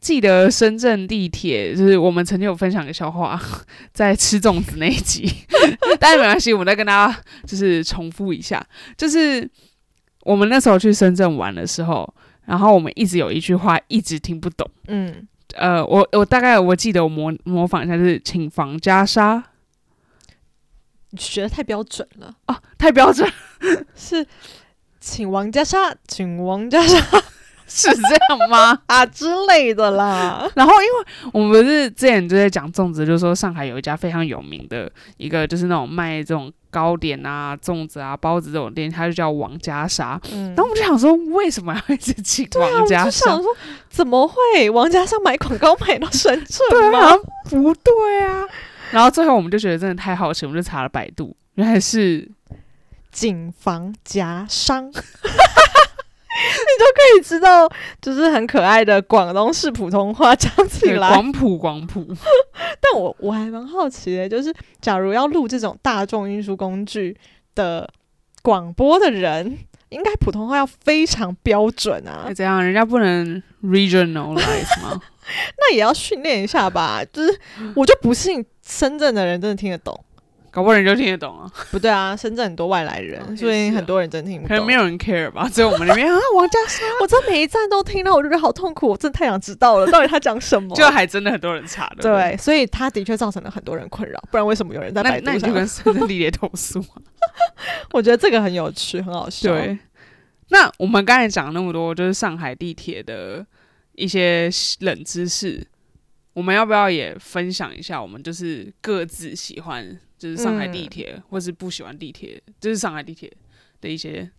[0.00, 3.38] 记得深圳地铁，就是我们曾经有分享个笑话，
[3.92, 5.28] 在吃粽子那一集，
[5.98, 8.64] 但是没关系，我们再跟大家就是重复一下，
[8.96, 9.46] 就是
[10.22, 12.14] 我们那时候去深圳玩的时候，
[12.46, 14.70] 然后我们一直有一句话一直听不懂。
[14.86, 19.40] 嗯，呃，我我大概我记得我模模仿一下，就是请房加沙你
[21.18, 23.30] 学的太标准了，啊，太标准，
[23.94, 24.26] 是
[25.00, 26.98] 请王家沙，请王家沙
[27.66, 28.76] 是这样吗？
[28.86, 30.48] 啊之类的啦。
[30.54, 40.20] 然后，因为我们不是之前就在讲粽子，就是说上海有一家非常有名的一个，就是那种卖这种糕点啊、粽子啊、包子这种店，它就叫王家沙。
[40.32, 43.42] 嗯然后我们就想说，为什么要一直请王家沙就想？
[43.42, 43.56] 说，
[43.88, 47.16] 怎么会王家沙买广告买到深圳对啊？
[47.48, 48.44] 不对啊。
[48.90, 52.28] 然后最后我们就觉得真的太好奇，我们就查了百度，原来是
[53.10, 55.00] 谨防夹伤， 你就
[56.94, 57.68] 可以知道，
[58.00, 61.08] 就是很可爱的广东式普通话讲起对来。
[61.08, 62.06] 广普广普，
[62.80, 67.16] 但我我还蛮好奇的，就是假如要录这种大众运输工具
[67.54, 67.88] 的
[68.42, 69.58] 广播的人，
[69.90, 75.00] 应该普通话要非常标准啊哎，，这样人家不能 regionalize 吗？
[75.58, 77.04] 那也要训练一下吧。
[77.12, 77.40] 就是
[77.76, 79.98] 我就不信深圳的人真的听得懂。
[80.52, 84.72] 搞不好人就听得懂啊，不对啊，深圳很多外来人，哦所以很多人真听不懂可能没。
[84.72, 90.74] 有人 care 吧，只有我们那边啊， 王家山，我真的每一站都听到，我就觉得好痛苦，我真的太想知道了， 到底他讲什么。
[90.74, 92.02] 就还真的很多人查的。
[92.02, 95.34] 对，所以他的确造成了很多人困扰，不然为什么有人在那百度上？
[95.34, 96.98] 那你就跟深圳地铁投诉啊。
[97.94, 99.54] 我觉得这个很有趣，很好笑。
[99.54, 99.78] 对，
[100.48, 103.46] 那我们刚才讲那么多，就是上海地铁的
[103.94, 105.64] 一些冷知识，
[106.32, 108.00] 我们要不要也分享一下？
[108.00, 113.30] 我们就是各自喜欢，就是上海地铁，或是不喜欢地铁，就是上海地铁
[113.80, 114.30] 的一些。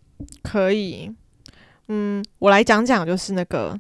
[0.43, 1.11] 可以。
[1.87, 3.77] 嗯，我来讲讲，就是那个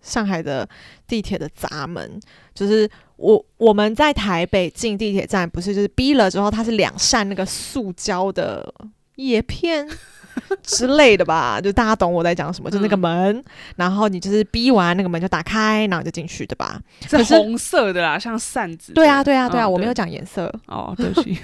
[0.00, 0.68] 上海的
[1.06, 2.20] 地铁的闸门，
[2.54, 8.72] 就是我我们在台北进地铁站，不是就是逼了之后，它是两扇那个塑胶的
[9.16, 9.88] 叶片。
[10.62, 13.44] 之类的吧，就大家懂我在讲什么，就那个嗯门，
[13.76, 16.80] 然后你就是逼完那个门就打开，然后就进去，对吧？
[17.08, 18.92] 是红色的啦，像扇子。
[18.92, 21.36] 对啊，对啊，对啊，嗯我没有讲颜色，哦，对不起。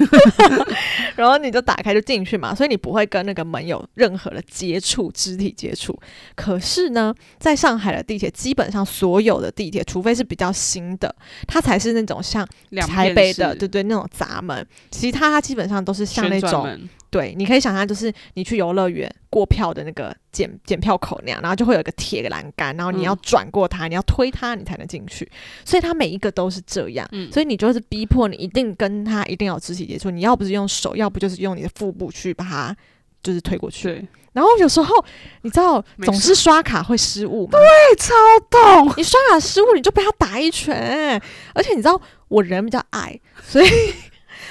[1.16, 5.98] 然后你就打开就进去嘛，所以你不会跟那个门有任何的接触，肢体接触。
[6.34, 11.14] 可是呢，在上海的地铁，基本上所有的地铁，除非是比较新的，
[11.46, 16.78] 它才是那种像两台北的，对对，那种闸门，其他它基本上都是像那种，
[17.10, 25.30] 对，你可以想象就是你去游乐园过票的那个检检票口那样，然后就会有一个铁栏杆，然后你要嗯转过它，你要推它，你才能进去。
[25.64, 32.76] 所以它每一个都是这样，嗯所以你就是逼迫你一定跟它一定要有肢体接触，你要不是用手，要不就是用你的腹部去把它
[33.22, 34.06] 就是推过去。
[34.34, 34.94] 然后有时候
[35.42, 37.58] 你知道总是刷卡会失误对，
[37.96, 38.14] 超
[38.50, 38.94] 痛。
[38.96, 41.20] 你刷卡失误你就被他打一拳，
[41.54, 43.66] 而且你知道我人比较矮，所以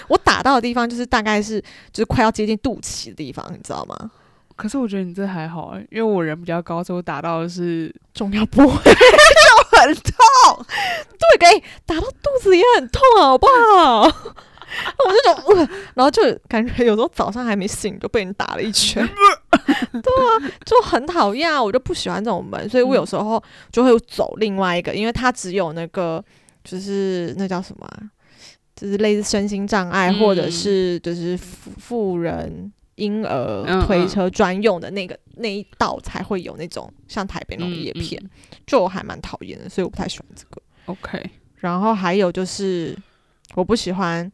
[0.07, 1.59] 我打到的地方就是大概是
[1.91, 4.11] 就是快要接近肚脐的地方，你知道吗？
[4.55, 10.65] 可是我觉得你这还好哎、因为我人比较高，所以我打到的是重要部位就很痛。
[11.37, 14.03] 对，给打到肚子也很痛，好不好？
[14.67, 19.07] 我就觉得，呃然后就感觉有时候早上还没醒就被人打了一拳，
[19.93, 21.61] 对啊，就很讨厌啊！
[21.61, 26.23] 我就不喜欢这种门，所以我有时候就会走另外一个，因为它只有那个
[26.65, 28.03] 就是那叫什么啊、
[28.77, 32.71] 就是类似身心障碍、嗯或者是就是妇妇人。
[32.97, 38.29] 婴儿嗯推车专用的那个那一道才会有那种像台北那种嗯叶片，嗯
[38.65, 40.59] 就我还蛮讨厌的，所以我不太喜欢这个。
[40.85, 42.97] OK，然后还有就是，
[43.53, 44.31] 我不喜欢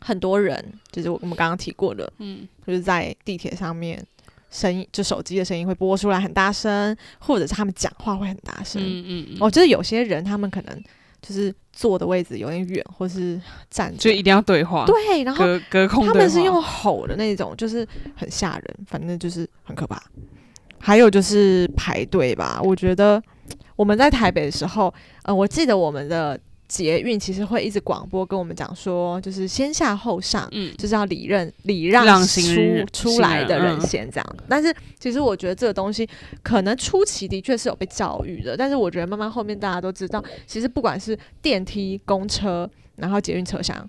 [0.00, 4.02] 很多人，就是我我们刚刚提过的，嗯，就是在地铁上面
[4.50, 8.80] 声音，就手机的声音会播出来很大声，或者是他们讲话会很大声。
[8.82, 10.82] 嗯嗯嗯，我觉得有些人他们可能
[11.20, 20.00] 就是坐的位置有点远，或是站着，就一定要对话，对，然后隔隔空他们是用吼的那种，就是很吓人，反正就是很可怕。
[20.78, 23.22] 还有就是排队吧，我觉得
[23.76, 26.38] 我们在台北的时候，呃，我记得我们的
[26.72, 32.40] 捷运其实会一直广播跟我们讲说，就是先下后上，嗯，就是要礼让礼让让出
[32.94, 34.36] 出来的人先这样。
[34.48, 36.08] 但是其实我觉得这个东西
[36.42, 43.86] 可能初期的确是有被教育的，但是我觉得慢慢后面大家都知道，其实不管是电梯、公车，然后捷运车厢，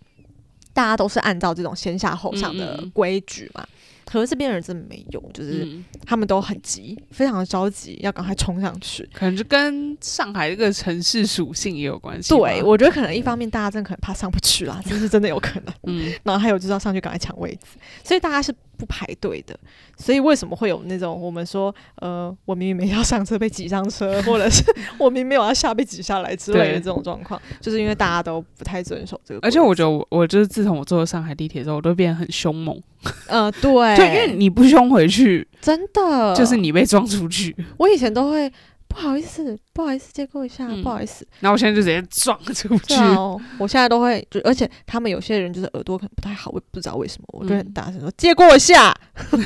[0.73, 3.65] 大家都是按照这种先下后上的规矩嘛。
[4.13, 9.09] 可是这边人真的没有，就是嗯，他们都很急，非常的着急，要赶快冲上去。
[9.11, 12.29] 可能就跟上海这个城市属性也有关系。
[12.29, 15.73] 对，我觉得可能一方面大家真的可能怕上不去啦，这是真的有可能。
[15.87, 19.57] 嗯然后还有就是要上去赶快抢位置，所以大家是不排队的，
[19.97, 24.63] 所以为什么会有那种我们说，呃，我明明没要上车被挤上车， 或者是
[24.97, 29.39] 我明明没有要下被挤下来之类的这种状况，就是因为大家都不太遵守这个。
[29.41, 32.81] 而且我觉得我我就是自从我坐了上海地铁之后，我都变得很凶猛，
[33.27, 36.35] 呃， 对，就因为你不凶回去，真的。
[36.35, 38.51] 就是，你被撞出去，我以前都会
[38.93, 42.97] 不好意思，不好意思借过一下，嗯不好意思，然后我现在就直接撞出去对。
[42.97, 43.17] 啊，
[43.57, 48.95] 我现在都会，就而且他们有些人就是耳朵可能不太好，我也不知道为什么，我就很嗯大声说、借过一下。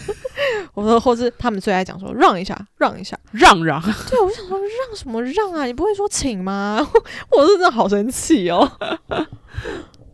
[0.75, 3.17] 我说，或是他们最爱讲说让一下，让一下。
[3.31, 5.65] 让让，对，我就想说让什么让啊？
[5.65, 6.79] 你不会说请吗？
[7.31, 8.69] 我是真的好生气哦。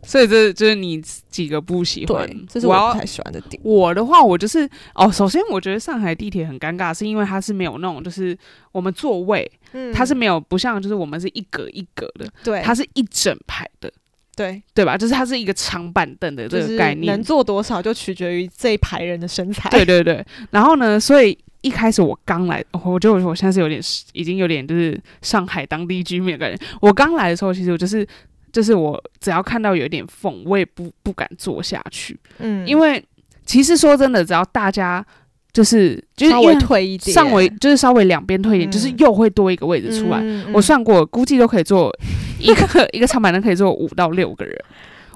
[0.04, 3.60] 所以这就是你几个不喜欢对，，这是我不太喜欢的点。
[3.64, 8.36] 我的话，我就是哦，首先我觉得上海地铁很尴尬，是因为它是没有那种就是
[8.72, 13.90] 我们座位，嗯它是没有不像就是我们是一格一格的，对，它是一整排的，
[14.36, 14.96] 对对吧？
[14.96, 19.68] 就是它是一个长板凳的这个概念能，坐多少就取决于这一排人的身材。
[19.70, 20.24] 对对对。
[20.50, 23.80] 然后呢，所以一开始我刚来，哦我觉得我现在是有点
[24.12, 26.66] 已经有点就是上海当地居民的感觉。
[26.80, 28.06] 我刚来的时候，其实我就是。
[28.54, 33.04] 就是我只要看到有一点缝，我也不不敢坐下去，嗯，因为
[33.44, 35.04] 其实说真的，只要大家
[35.52, 38.72] 就是就是稍微因为退一点，上围就是稍微两边退一点，嗯。
[38.72, 40.20] 就是又会多一个位置出来。
[40.22, 40.52] 嗯。
[40.54, 41.92] 我算过，估计都可以坐
[42.38, 44.64] 一个 一个长板凳可以坐五到六个人，就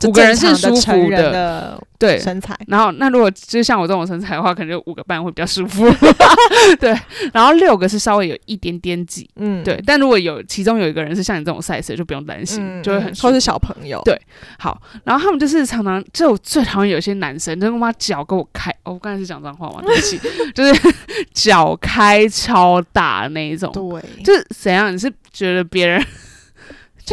[0.06, 2.18] 五个人是舒服的对。
[2.18, 2.56] 身材。
[2.66, 5.84] 然后那如果就像我这种身材的话，可能就五个半会比较舒服。
[6.78, 6.96] 对，
[7.32, 9.28] 然后六个是稍微有一点点挤。
[9.36, 14.00] 嗯，对，但如果有其中有一个人是像你这种 size，就不用担心，嗯，就会很舒服或是小朋友。
[14.04, 14.20] 对
[14.58, 14.80] 好。
[15.04, 19.82] 然后他们就是常常，就我最讨厌有些男生，就他妈脚给我开，哦，我刚才是讲脏话吗？
[19.84, 20.20] 对不起，
[20.54, 20.94] 就是
[21.34, 23.72] 脚开超大那一种。
[23.72, 24.92] 对，就是怎样？
[24.92, 26.04] 你是觉得别人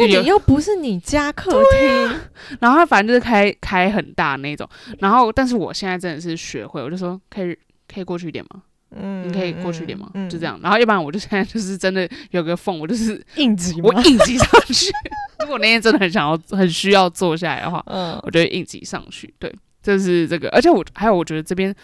[0.04, 2.20] 有就你又不是你家客厅，
[2.60, 7.56] 然后他反正就是开开很大那种，然后但是我现在真的是学会，我就说可以
[7.92, 8.62] 可以过去一点吗？
[8.98, 10.08] 嗯你可以过去一点吗？
[10.14, 13.80] 嗯就这，样，然后要不然我就现在就是真的有个缝，我就是应急？
[13.82, 14.92] 我应急上去。
[15.40, 19.32] 如果那天真的很想要很需要坐下来的话，嗯我就会硬挤上去。
[19.38, 21.74] 对，这是这个，而且我还有我觉得这边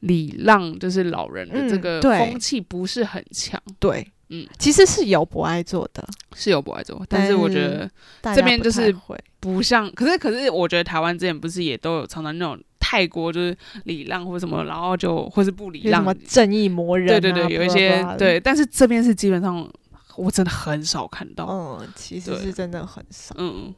[0.00, 6.02] 礼让就是老人的这嗯个风气不是很强，对，嗯，其实是有不爱做的，
[6.34, 7.88] 是有不爱做，但是我觉得
[8.34, 8.94] 这边就是
[9.38, 16.02] 不像，可是可是我觉得台湾之前不是也都有常常那种泰国就是礼让或什么，然后就或是不礼让。
[16.02, 17.20] 有什么，正义魔人啊？
[17.20, 19.70] 对对对，有一些对，但是这边是基本上
[20.16, 23.34] 我真的很少看到，嗯，其实是真的很少。
[23.36, 23.74] 嗯，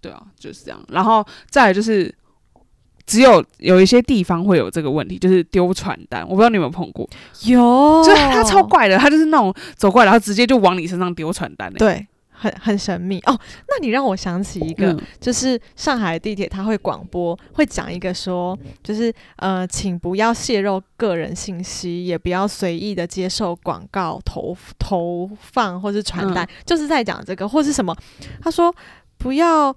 [0.00, 0.80] 对啊，就是这样。
[0.88, 2.14] 然后再来就是，
[3.06, 6.22] 只有有一些地方会有这个问题，就是丢传单。
[6.22, 7.08] 我不知道你有没有碰过，
[7.44, 11.76] 有，就是他超怪的，他就是那种走过来，然后直接就往你身上丢传单、欸。
[11.76, 13.38] 对，很很神秘哦。
[13.68, 27.94] 那你让我想起一个，嗯就是上海地铁，它会广播，会讲一个说，就是呃，请不要泄露个人信息，也不要随意的接受广告投投放或是传单，就是在讲这个，或是什么，
[28.42, 28.74] 他说
[29.18, 29.74] 不要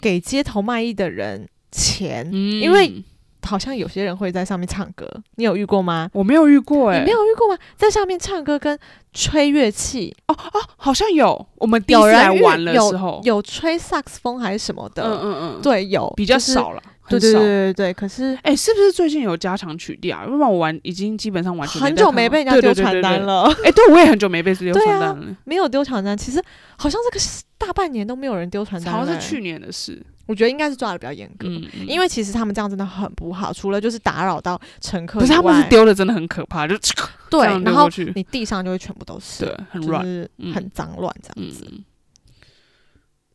[0.00, 3.02] 给街头卖艺的人钱，嗯因为
[3.44, 6.08] 好像有些人会在上面唱歌，你有遇过吗？
[6.12, 7.56] 我没有遇过、欸，你没有遇过吗？
[7.76, 8.76] 在上面唱歌跟
[9.12, 11.46] 吹乐器，哦哦好像有。
[11.58, 15.04] 我们第一有次来玩的有时候，有吹萨克斯风还是什么的？
[15.04, 17.40] 嗯嗯嗯，，对，有比较就是少了，对对对。
[17.40, 20.24] 对对，可是哎、是不是最近有加强曲调啊？
[20.24, 23.44] 要不然我玩已经基本上完全很久没被人家丢传单了。
[23.44, 26.18] 了，哎、对，我也很久没被丢传单了，没有丢传单。
[26.18, 26.42] 其实
[26.76, 30.04] 好像这个是大半年都没有人丢传单了，好像是去年的事。
[30.26, 31.46] 我觉得应该是抓的比较严格。
[31.48, 36.76] 嗯，嗯因为其实他们这样真的很不好，除了就是打扰到乘客不是他们是丢的，真的很可怕，就
[37.30, 41.66] 对然后，你地上就会全部都是，对，很就，是嗯很脏乱这样子。
[41.70, 41.84] 嗯，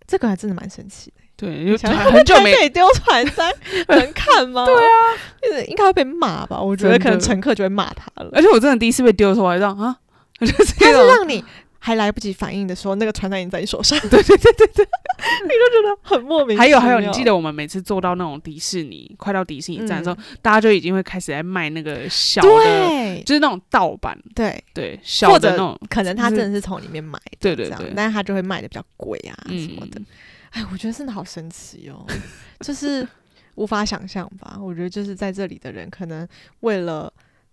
[0.07, 1.17] 这个还真的蛮神奇的。
[1.37, 3.51] 对，因为很久没 可以丢传单，
[3.89, 4.63] 能看吗？
[4.65, 6.61] 对啊， 应该会被骂吧？
[6.61, 8.29] 我觉得可能乘客就会骂他了。
[8.33, 9.95] 而且我真的第一次被丢的时候，我还这样啊，
[10.39, 10.75] 我就是
[11.07, 11.43] 让你
[11.83, 13.99] 还来不及反应的时候，那个传单已经在你手上。
[14.01, 14.85] 对对对对对，
[15.43, 16.55] 你就觉得很莫名。
[16.55, 29.99] 还有还有，你记得我们每次坐到那种迪士尼，快到迪士尼站的时候，大家就已经会开始在卖那个小的，就是那种盗版，对，对，小的那种，可能他真的是从里面买的，对对对，但是他就会卖的比较贵啊嗯什么的。
[30.51, 32.05] 哎，我觉得真的好神奇哦，
[32.61, 33.07] 就是
[33.55, 34.59] 无法想象吧？
[34.61, 36.27] 我觉得就是在这里的人，可能
[36.59, 37.11] 为了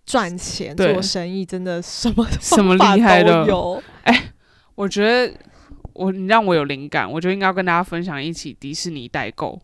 [0.09, 3.83] 赚钱做生意，真的什么 什么厉害的都有。
[4.75, 5.31] 我觉得
[5.93, 9.61] 我你让我有灵感，我觉得应该要跟大家分享一起迪士尼代购，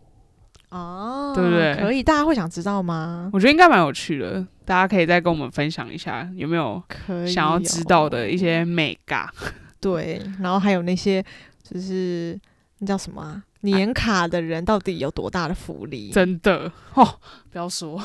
[0.69, 3.31] 哦，对不对可以，大家会想知道吗？
[3.33, 6.83] 我觉得应该蛮有趣的，大家可以再跟我们分享一下有没有
[7.27, 9.33] 想要知道的一哦些美嘎。
[9.81, 11.25] 对，然后还有那些
[11.63, 12.38] 就是
[12.81, 16.11] 那叫什么啊、年卡的人到底有多大的福利？
[16.11, 17.19] 真的哦，
[17.51, 17.99] 不要说，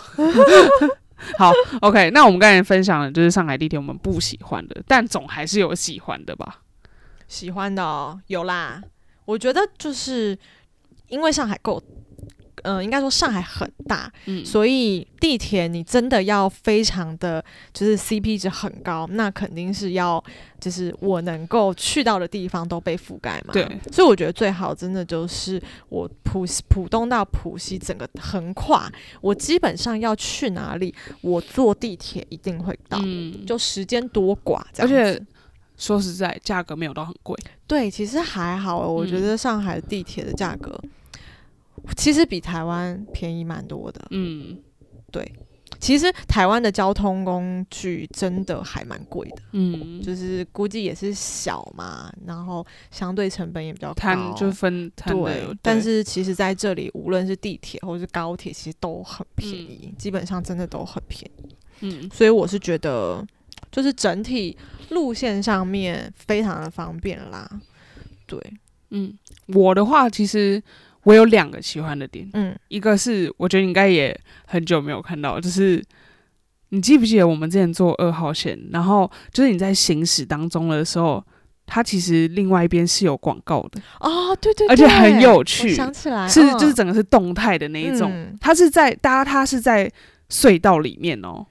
[1.37, 1.51] 好
[1.81, 6.61] ，OK，那我们刚才分享的就是上海地铁我们不喜欢的，但总还是有喜欢的吧？
[7.27, 8.81] 喜欢的哦，有啦。
[9.25, 10.37] 我觉得就是
[11.07, 11.81] 因为上海够，
[12.63, 17.43] 嗯、应该说上海很大，嗯，所以地铁你真的要非常的
[17.73, 20.23] 就是 CP 值很高，那肯定是要
[20.59, 23.53] 就是我能够去到的地方都被覆盖嘛。
[23.53, 28.91] 对，所以我觉得最好真的就是我浦浦东到浦西整个横跨，
[29.21, 35.19] 我基本上要去哪里，我坐地铁一定会到，嗯，就时间多寡这而样子。
[35.19, 35.25] 且
[35.77, 37.33] 说实在，价格没有到很贵。
[37.65, 40.77] 对，其实还好欸，我觉嗯得上海的地铁的价格
[41.95, 44.07] 其实比台湾便宜蛮多的。
[44.11, 44.57] 嗯。
[45.11, 45.33] 对，
[45.79, 54.33] 其实台湾的交通工具真的还蛮贵的，嗯，就是估计也是小嘛，然后相对成本也比较摊高。
[54.35, 61.55] 就分对，，但是其实在这里，无论是地铁或是高铁，其实都很便宜，基本上真的都很便宜。
[61.79, 62.07] 嗯。
[62.13, 63.25] 所以我是觉得，
[63.71, 64.55] 就是整体
[64.89, 67.49] 路线上面非常的方便啦。
[68.27, 68.39] 对，
[68.91, 69.17] 嗯，
[69.47, 70.61] 我的话其实
[71.03, 75.83] 我有两个喜欢的点，嗯，一个是我觉得你应该也很久没有看到，就是
[76.69, 81.23] 你记不记得我们之前坐二号线，然后就是你在行驶当中的时候，
[81.65, 85.73] 它其实另外一边是有广告的，哦，对对而且很有趣。
[85.73, 86.57] 想起来，是嗯。
[86.59, 88.37] 就是整个是动态的那一种，嗯。
[88.41, 89.89] 它是在大家它是在
[90.29, 91.45] 隧道里面哦。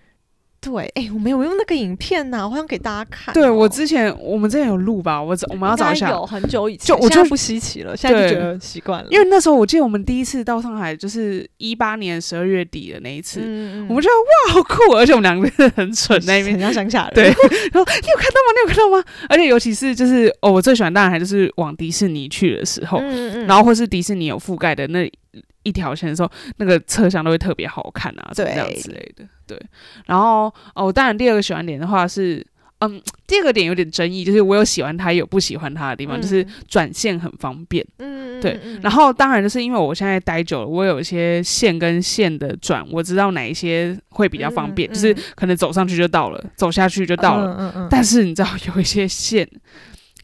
[0.69, 14.15] 对，哎、我没有用那个影片呐、我想给大家看哦、对我之前我们之前有录吧，我找我们要找一下有很久以前，就我就不稀奇了，现在就觉得习惯了，因为那时候我记得我们第一次到上海就是一八年十二月底的那一次，嗯我们觉得
[14.51, 18.53] 哇好酷，而且我们两个真的很蠢那一边很像乡下人，对，然后你有看到吗？
[18.55, 19.05] 你有看到吗？
[19.29, 25.11] 而且尤其是就是哦，我最喜欢当然还就是往迪士尼去的时候，嗯嗯嗯，然后或是迪士尼有覆盖的那
[25.63, 29.25] 一条线的时候，那个车厢都会特别好看啊，怎么这样之类的。
[29.47, 29.61] 对，
[30.07, 32.47] 然后哦，当然第二个喜欢点的话是。
[32.81, 37.85] 嗯，第二个点有点争议，就是我有喜欢它，也有不喜欢它的地方，就是转线很方便。
[37.99, 47.53] 嗯，嗯对，嗯然后当然就是因为我现在待久了，我有一些线跟线的转，我知道哪一些会比较方便，就是可能走上去就到了，走下去就到了。
[47.59, 49.45] 嗯嗯嗯，但是你知道有一些线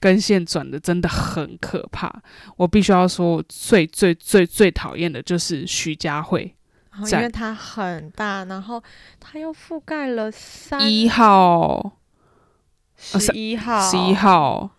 [0.00, 2.12] 跟线转的真的很可怕，
[2.56, 6.54] 我必须要说，我最最最最讨厌的就是徐家汇
[7.10, 8.82] 因为它很大，然后
[9.18, 11.98] 它又覆盖了三一号、
[12.96, 14.70] 十一号、十一、号、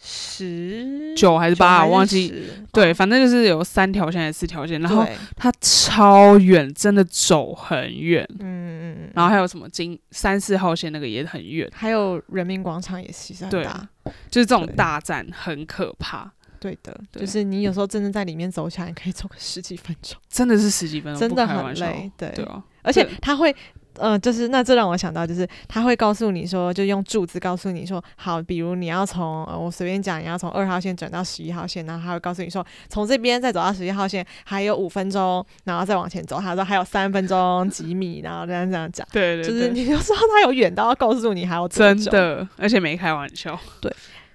[0.00, 2.32] 十九还是八，我忘记。
[2.72, 8.26] 对，反正就是有三条线还是四条线，然后它超远，真的走很远。
[8.38, 13.88] 嗯嗯嗯，然后还有什么金三四号线那个也很远，还有人民广场也其实很对大，
[14.30, 16.30] 就是这种大站很可怕，
[16.60, 23.54] 对的，对就是你有时候真的在里面走起来，可以走个十几分钟，真的是十几分钟，真的很累，对对啊，而且对他会，
[23.98, 43.58] 呃，就是那这让我想到，就是他会告诉你说，就用柱子告诉你说，好，比如你要从，呃，我随便讲，你要从二号线转到十一号线，然后他会告诉你说，从这边再走到十一号线还有五分钟，然后再往前走，他说还有三分钟几米，然后这样这样讲，对对对，就是你就知道他有远到要告诉你还有，真的，而且没开玩笑，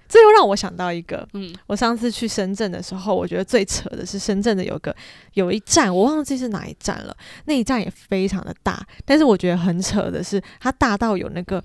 [0.08, 4.94] 这又让我想到一个，嗯，我上次去深圳的时候，我觉得最扯的是深圳的有个
[5.32, 7.16] 有一站，我忘记是哪一站了。
[7.46, 11.62] 那一站也非常的大，但是我觉得很扯的是，它大到有那个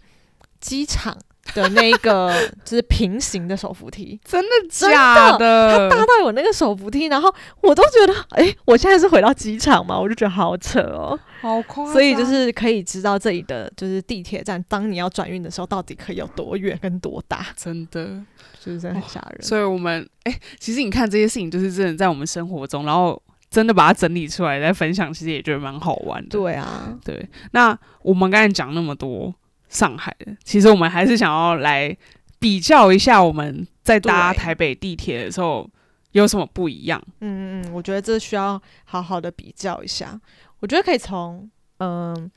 [0.59, 1.17] 机场
[1.53, 2.33] 的那个
[2.63, 5.89] 就是平行的手扶梯，真的假的它的？
[5.89, 11.19] 大到有那个手扶梯，然后我都觉得，哎、我现在是回到机场嘛，我就觉得好扯哦。
[11.41, 18.21] 好夸张，所以就是可以知道这里的就是地铁站，当你要转运的时候，到底可以有多远跟多大，真的，
[18.59, 19.41] 就是真的很吓人。
[19.41, 26.29] 所以我们哎、其实你看这些事情，就是真的在我们生活中，然后真的把它整理出来再分享，其实也觉得蛮好玩的。
[26.29, 29.33] 对啊，对，那我们刚才讲那么多
[29.69, 31.95] 上海的，其实我们还是想要来
[32.37, 35.69] 比较一下我们在搭台北地铁的时候
[36.11, 37.01] 有什么不一样。
[37.21, 40.19] 嗯嗯嗯，我觉得这需要好好的比较一下。
[40.59, 42.29] 我觉得可以从嗯，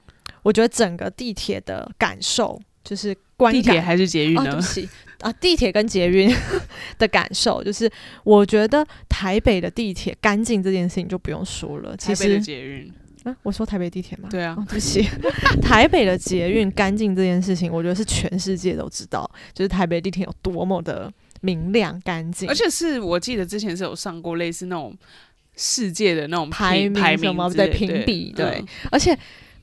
[0.42, 3.16] 我觉得整个地铁的感受，就是。
[3.50, 4.50] 地铁还是捷运哦，呢？
[4.52, 6.32] 对不起啊，地铁跟捷运
[6.96, 7.90] 的感受，就是
[8.22, 11.96] 我觉得台北的地铁干净这件事情就不用说了。
[11.96, 12.92] 其台北的实，捷运，
[13.24, 14.28] 啊，我说台北地铁吗？
[14.30, 15.06] 对啊哦，，对不起，
[15.62, 24.96] 台北的捷运干净这件事情，我觉得是全世界都知道，就是台北地铁有多么的明亮干净，而且是我记得之前是有上过类似那种
[25.56, 29.16] 世界的那种排名排什么名之类对评比对嗯而且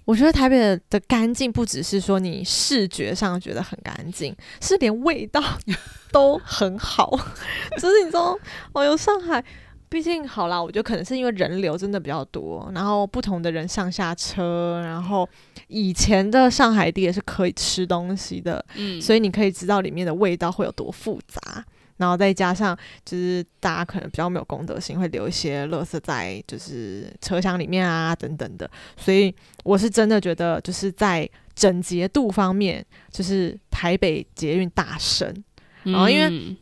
[0.05, 5.39] 我觉得台北的的干净不只是说你视觉上觉得很干净，是连味道
[6.11, 7.11] 都很好。
[7.77, 8.35] 就是你知道，
[8.73, 9.43] 哦哟，上海
[9.89, 15.27] 毕竟好啦，我觉得可能是因为人流真的比较多，然后不同的人上下车，然后
[15.67, 21.65] 以前的上海地铁是可以吃东西的，嗯，所以你可以知道里面的味道会有多复杂。
[21.97, 28.71] 然后再加上，就是大家可能比较没有公德心，会留一些垃圾在就是车厢里面啊等等的。
[28.95, 29.35] 所以
[29.65, 35.43] 我是真的觉得，就是在整洁度方面，就是台北捷运大神。
[35.83, 36.55] 然后因为嗯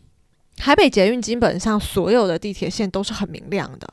[0.57, 3.87] 台北捷运基本上所有的地铁线都是很明亮的，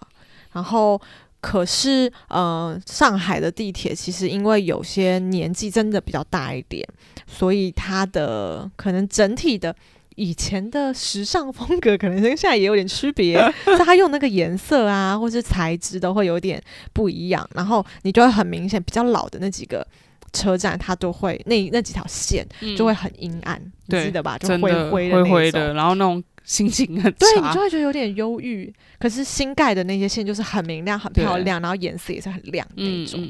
[0.53, 1.01] 然后
[1.41, 6.85] 可是呃，上海的地铁其实因为有些年纪真的比较大一点，
[7.27, 9.77] 所以它的可能整体的。
[10.17, 13.37] 以前的时尚风格可能跟现在也有点区别，
[13.67, 16.63] 所以它用那个颜色啊，或是材质都会有点
[16.93, 17.45] 不一样。
[17.53, 19.85] 然后你就会很明显，比较老的那几个
[20.33, 22.47] 车站，它都会那那几条线
[22.77, 24.39] 就会很阴暗，你对记得吧？
[24.39, 28.73] 就灰灰的灰灰的，然后那种心情很对你就会觉得有点忧郁。
[28.99, 33.27] 可是新盖的那些线就是很明亮、很漂亮，然后颜色也是很亮那种。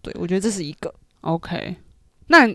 [0.00, 0.92] 对，我觉得这是一个。
[1.20, 1.76] ，OK，
[2.28, 2.48] 那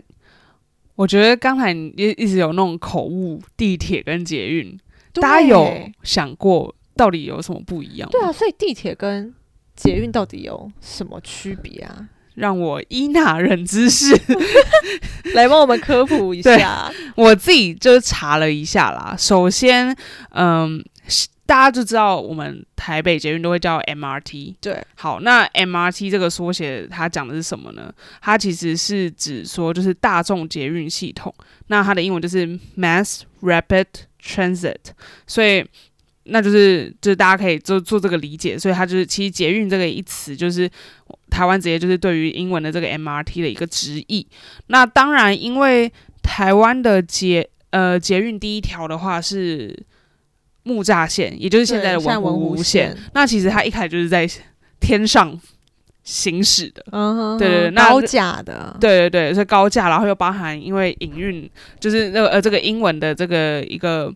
[0.95, 4.77] 我觉得刚才你一一直有那种口误，地铁跟捷运，
[5.13, 8.09] 大家有想过到底有什么不一样？
[8.09, 9.33] 对啊，所以地铁跟
[9.75, 12.09] 捷运到底有什么区别啊？
[12.37, 14.15] 让我依纳人知识，
[15.33, 16.91] 来帮我们科普一下。
[17.15, 19.15] 我自己就是查了一下啦。
[19.17, 19.95] 首先，
[20.29, 20.83] 嗯，
[21.47, 24.53] 大家就知道我们台北捷运都会叫 MRT。
[24.61, 27.91] 对，好，那 MRT 这个缩写它讲的是什么呢？
[28.21, 31.33] 它其实是指说就是大众捷运系统，
[31.67, 32.45] 那它的英文就是
[32.77, 33.85] Mass Rapid
[34.23, 34.75] Transit，
[35.25, 35.65] 所以
[36.29, 40.69] 那就是就是大家可以做做这个理解，所以它就是其实捷运这个一词就是
[41.29, 44.27] 台湾直接就是对于英文的这个 MRT 的一个直译。
[44.67, 49.77] 那当然，因为台湾的捷呃捷运第一条的话是
[50.63, 52.97] 木栅线，也就是现在的文湖文湖线线。
[53.13, 54.29] 那其实它一开始就是在
[54.79, 55.39] 天上
[56.03, 56.83] 行驶的。
[56.91, 61.49] 嗯哼对对对那高架的，对对对，所以高架，然后又包含因为营运，
[61.79, 64.13] 就是那个呃这个英文的这个一个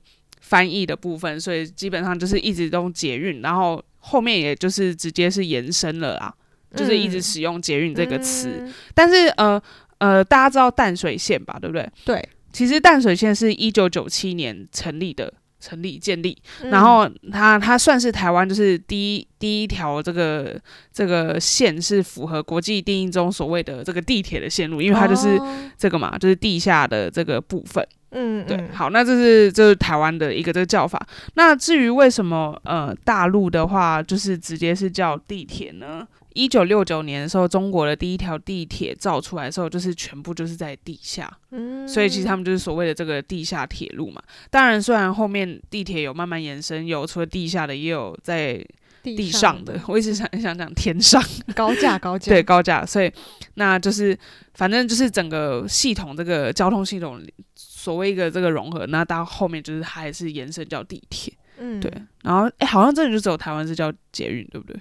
[0.52, 6.34] 翻译的部分，所以基本上就是一直都用捷运，然后后面也就是直接是延伸了啊，
[6.76, 8.50] 就是一直嗯使用捷运这个词。
[8.60, 9.62] 嗯但是呃
[10.00, 11.90] 呃，大家知道淡水线吧，对不对？
[12.04, 15.34] 对，其实淡水线是一九九七年成立的。
[15.62, 20.60] 成立建立，嗯然后它它算是台湾就是第一第一条这个
[20.92, 27.88] 这个线是符合国际定义中所谓的这个地铁的线路，因为它就是哦这个嘛，就是地下的这个部分。
[28.14, 31.02] 嗯，对，嗯好，那这是这是台湾的一个这个叫法。
[31.36, 36.06] 那至于为什么呃大陆的话就是直接是叫地铁呢？
[36.34, 44.22] 一九六九年的时候，中国的第一条地铁造出来的时候，就是全部就是在地下，嗯所以其实他们就是所谓的这个地下铁路嘛。
[44.50, 48.64] 当然，虽然后面地铁有慢慢延伸，有除了地下的，也有在
[49.04, 49.80] 地上的。
[49.88, 51.22] 我一直想想讲天上，
[51.56, 53.12] 高架高架，对高架，所以
[53.56, 54.18] 那就是
[54.54, 57.22] 反正就是整个系统这个交通系统
[57.56, 61.92] 所谓一个这个融合，那到后面就是它还是延伸叫地铁，嗯，对。
[62.24, 64.80] 然后哎、好像真的就只有台湾是叫捷运，对不对？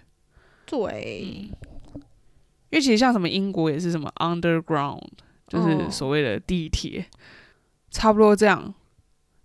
[0.71, 1.51] 对，
[2.71, 5.03] 因为其实像什么英国也是什么 underground，
[5.49, 5.91] 就是哦。
[5.91, 7.05] 所谓的地铁，
[7.91, 8.73] 差不多这样。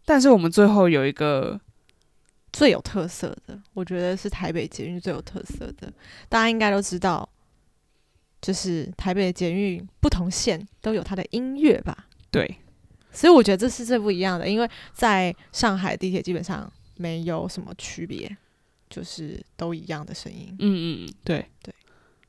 [0.05, 1.59] 但是我们最后有一个
[2.53, 5.91] 最有特色的，我觉得是台北捷运最有特色的，
[6.29, 7.27] 大家应该都知道，
[8.39, 12.59] 就是台北的捷运不同线都有它的音乐吧，对，
[13.11, 18.37] 所以我觉得这是最不一样的，因为在上海地铁基本上没有什么区别，
[18.89, 20.55] 就是都一样的声音。
[20.59, 21.73] 嗯嗯，对对。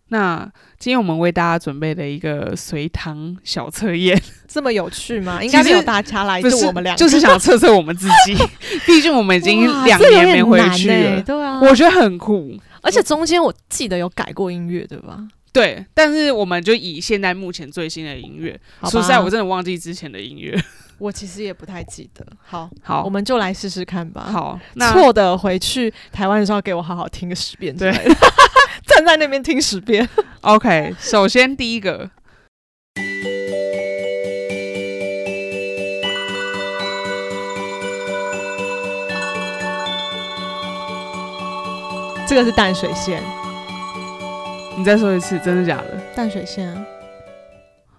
[0.09, 0.49] 那
[0.79, 5.43] 今天我们为大家准备了一个随堂小测验， 这么有趣吗？
[5.43, 8.37] 应该没有大家来，就是我们两个，就是想测测我们自己，
[8.87, 11.21] 毕竟我们已经两年没回去了。
[11.23, 15.27] 对啊，我觉得很酷，而且中间我记得有改过音乐，对吧？
[15.53, 20.57] 对，但是我们就以现在目前最新的音乐，说实在，我真的忘记之前的音乐。
[20.99, 22.27] 我其实也不太记得。
[22.43, 28.15] 好，好我们就来试试看吧。，好，那错的回去台湾的时候给我好好听个十遍之对类的，
[28.87, 30.09] 站在那边听十遍。
[30.43, 32.11] OK，首先第一个，
[42.27, 43.23] 这个是淡水线，
[44.77, 46.01] 你再说一次，真的假的？
[46.15, 46.87] 淡水线啊，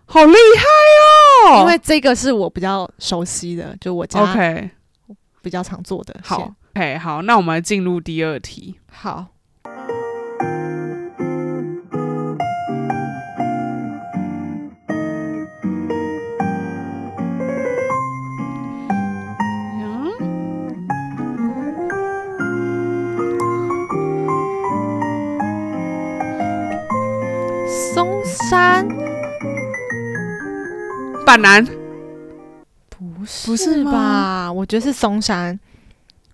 [0.05, 1.16] 好厉害哦！
[1.59, 4.35] 因为这个是我比较熟悉的，就我家
[5.41, 6.15] 比较常做的。
[6.23, 8.79] 好，哎，好，那我们进入第二题。
[8.91, 9.27] 好。
[19.79, 20.11] 嗯，
[28.49, 29.06] 山。
[31.27, 31.61] 板南
[32.87, 34.49] 不是不是吧？
[34.49, 35.59] 我觉得是松山，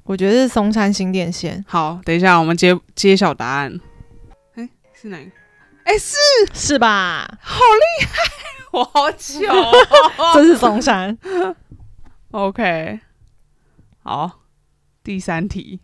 [0.04, 3.80] 我觉得是松山新店线，好，等一下我们揭揭晓答案。
[4.54, 5.32] 哎、是哪个？
[5.86, 6.16] 哎、是，
[6.54, 7.28] 是吧？
[7.42, 8.22] 好厉害，
[8.72, 9.74] 我好巧、哦。
[10.36, 11.18] 这是松山。
[12.30, 13.00] OK，
[14.04, 14.42] 好，
[15.04, 15.80] 第三题。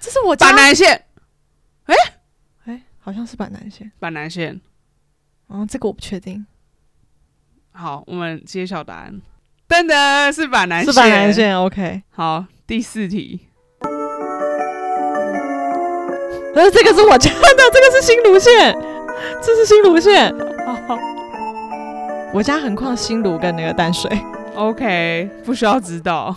[0.00, 1.04] 这是我家板南线，
[1.84, 1.94] 哎、
[2.64, 3.90] 哎好像是板南线。
[3.98, 4.60] 板南线。
[5.48, 6.46] 哦，这个我不确定，
[7.72, 9.20] 好，我们揭晓答案。
[9.68, 10.92] 噔噔，是板南线。
[10.92, 11.32] 是板南。
[11.32, 11.58] 线。
[11.58, 13.48] OK，好，第四题。
[16.54, 18.74] 呃，这个是我家的，这个是新芦线，
[19.42, 20.34] 这是新芦线。
[22.34, 24.10] 我家横跨新芦跟那个淡水。
[24.54, 26.36] OK，不需要知道。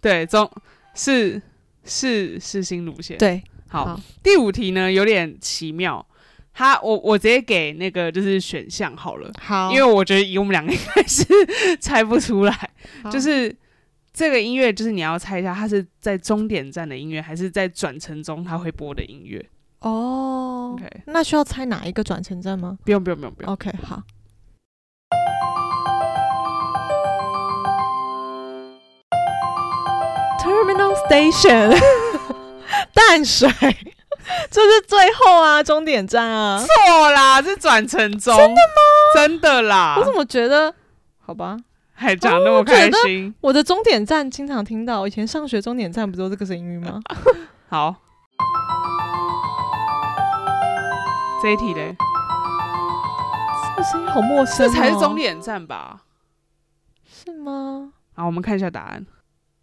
[0.00, 0.50] 对，中
[0.94, 1.42] 是
[1.86, 6.04] 是是新路线。，对，好，好第五题呢有点奇妙，
[6.52, 11.24] 他我我直接给那个就是选项好了，好因为我觉得以我们两个应该是
[11.80, 12.70] 猜不出来，
[13.10, 13.54] 就是
[14.12, 19.44] 这个音乐就是你要猜一下，它是在终点站的音乐，还是在转乘中它会播的音乐
[19.80, 24.02] 哦？OK，那需要猜哪一个转乘站吗不用不用不用不用，？OK，好。
[31.08, 31.78] Station，
[32.92, 33.48] 淡水，
[34.50, 36.58] 这是最后啊，终点站啊。
[36.58, 39.14] 错啦，是转乘中，真的吗？
[39.14, 40.74] 真的啦我，怎么觉得？
[41.24, 41.56] 好吧，
[41.94, 47.00] 还讲那么开心，我的终点站经常听到，以前上学终点站不都这个声音吗？
[47.70, 47.94] 好，
[51.42, 51.94] 这一题嘞，
[53.76, 56.02] 这个声音好陌生、这哦，才是终点站吧？
[57.08, 57.92] 是吗？
[58.14, 59.06] 好，我们看一下答案，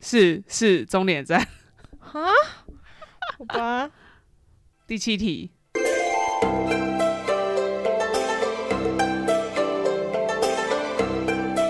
[0.04, 1.39] 是是终点站。
[2.12, 2.30] 啊，
[3.39, 3.89] 好吧，
[4.86, 5.82] 第七题，这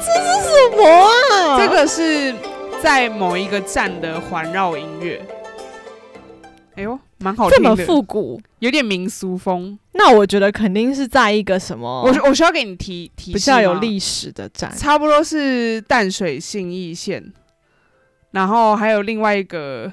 [0.01, 1.59] 是什么啊？
[1.59, 2.33] 这个是
[2.81, 5.23] 在某一个站的环绕音乐。
[6.75, 9.77] 哎呦，蛮好这么，复古，有点民俗风。
[9.91, 14.75] 那我觉得肯定是在一个什么我我需要给你提提示比较有历史的站。
[14.75, 17.31] 差不多是淡水信义线，
[18.33, 19.91] 然后还有另外一个，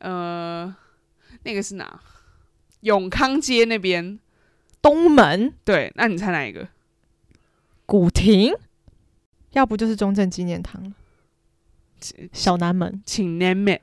[0.00, 0.74] 呃，
[1.44, 2.00] 那个是哪？
[2.80, 4.18] 永康街那边。
[4.80, 6.68] 东门对，那你猜哪一个？
[7.84, 8.54] 古亭，
[9.50, 10.92] 要不就是中正纪念堂了。
[12.32, 13.82] 小南门，请 name it。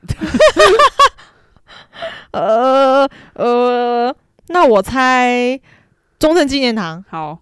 [2.32, 4.16] 呃呃，
[4.48, 5.60] 那我猜
[6.18, 7.04] 中正纪念堂。
[7.10, 7.40] 好，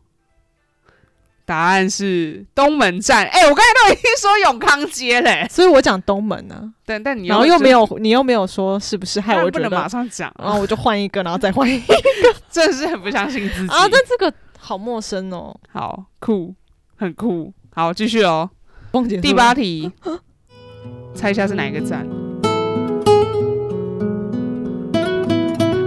[1.54, 3.28] 答案是东门站。
[3.28, 9.22] 哎、我刚才都已经说永康街嘞，所以我讲东门呢、但但你然后又没有，你又没有说是不是？
[9.22, 11.94] 害我不能马，上讲然后 我就换一个，然后再换一个
[12.50, 13.88] 真的是很不相信自己啊！
[13.88, 15.56] 但这个好陌生哦。
[15.72, 16.56] 好酷，
[16.96, 17.54] 很酷。
[17.76, 18.50] 好，继续哦。
[19.22, 19.92] 第八题，
[21.14, 22.08] 猜一下是哪一个站？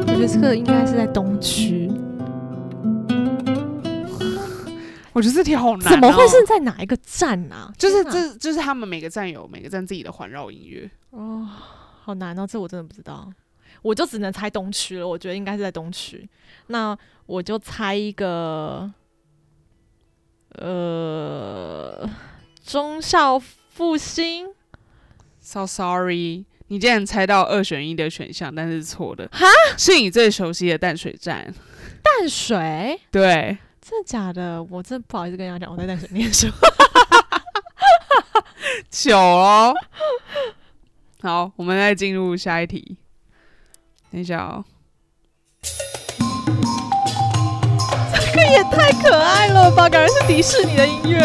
[0.06, 1.85] 我觉得这个应该是在东区，
[5.16, 5.90] 我觉得这题好难、哦。
[5.90, 6.44] 怎么会是？
[6.44, 7.72] 在哪一个站啊？
[7.78, 10.90] 就是这就是他们每个站有每个站自己的环绕音乐。
[11.08, 11.48] 哦，
[12.02, 13.32] 好难哦，这我真的不知道，
[13.80, 15.08] 我就只能猜东区了。
[15.08, 16.28] 我觉得应该是在东区，
[16.66, 16.94] 那
[17.24, 18.92] 我就猜一个，
[20.50, 22.06] 呃，
[22.62, 24.48] 忠孝复兴
[25.40, 29.26] So sorry，你竟然猜到二选一的选项，但是错的。
[29.32, 29.46] 哈，
[29.78, 31.54] 是你最熟悉的淡水站。
[32.02, 33.56] 淡水，对，
[33.88, 34.60] 真的假的？
[34.64, 36.48] 我真的不好意思跟人家讲我在淡水念书。
[38.90, 39.72] 糗哦。
[41.22, 42.96] 好，我们再进入下一题。
[44.10, 44.64] 等一下哦，
[45.62, 45.68] 这
[48.34, 51.20] 个也太可爱了吧，感觉是迪士尼的音乐。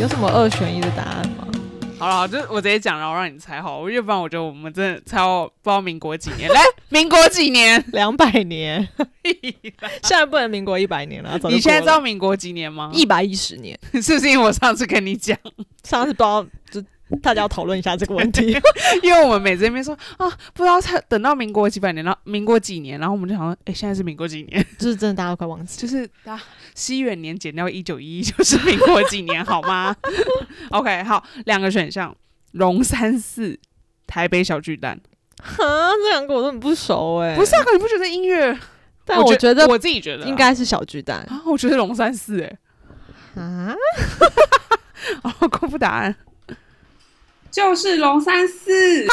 [0.00, 1.31] 有什么二选一的答案吗？
[2.02, 6.50] 好了，就我直接讲，然后让你猜好，要不然我觉得我们真的猜到不知道民国几年。
[6.50, 7.82] 来，民国几年？
[7.92, 8.88] 两百年，
[10.02, 11.38] 现在不能民国一百年了。
[11.44, 12.90] 你现在知道民国几年吗？
[12.92, 13.78] 一百一十年？
[14.02, 15.38] 是不是因为我上次跟你讲？
[15.84, 16.82] 上次不知道，就
[17.22, 18.56] 大家要讨论一下这个问题。
[19.02, 24.64] 因为我们每次那边说啊，不知道他等到民国几百年，然后民国几年，然后我们就想说，哎、现在是民国几年？
[24.78, 25.80] 就是真的大家都快忘记。
[25.80, 26.40] 就是啊，
[26.74, 29.94] 西元年减掉一九一一，就是民国几年，好吗
[30.70, 32.14] ？OK，好，两个选项：
[32.52, 33.58] 龙山寺、
[34.06, 35.00] 台北小巨蛋。
[35.42, 38.56] 哈，这两个我都很不熟哎、不是啊，你不觉得音乐？
[39.04, 43.74] 但我觉得我自己觉得啊应该是小巨蛋啊，我觉得龙山寺哎、啊。
[45.22, 46.14] 哦，公布答案。
[47.52, 49.06] 就是龙山寺。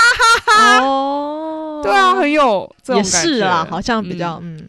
[0.82, 3.28] 哦，对啊，很有这种也感觉。
[3.28, 4.68] 是啊，好像比较嗯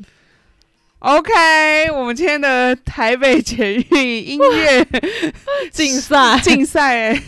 [0.99, 4.87] OK，我们今天的台北捷运音乐
[5.73, 7.19] 竞赛 竞赛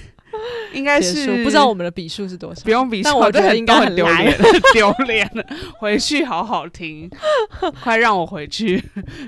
[0.75, 2.71] 应该结束是不知道我们的比数是多少不。
[2.71, 4.39] 用比较，但我觉得很应该很都很丢难脸，
[4.75, 5.45] 丢脸了。
[5.79, 7.09] 回去好好听，
[7.83, 8.83] 快让我回去，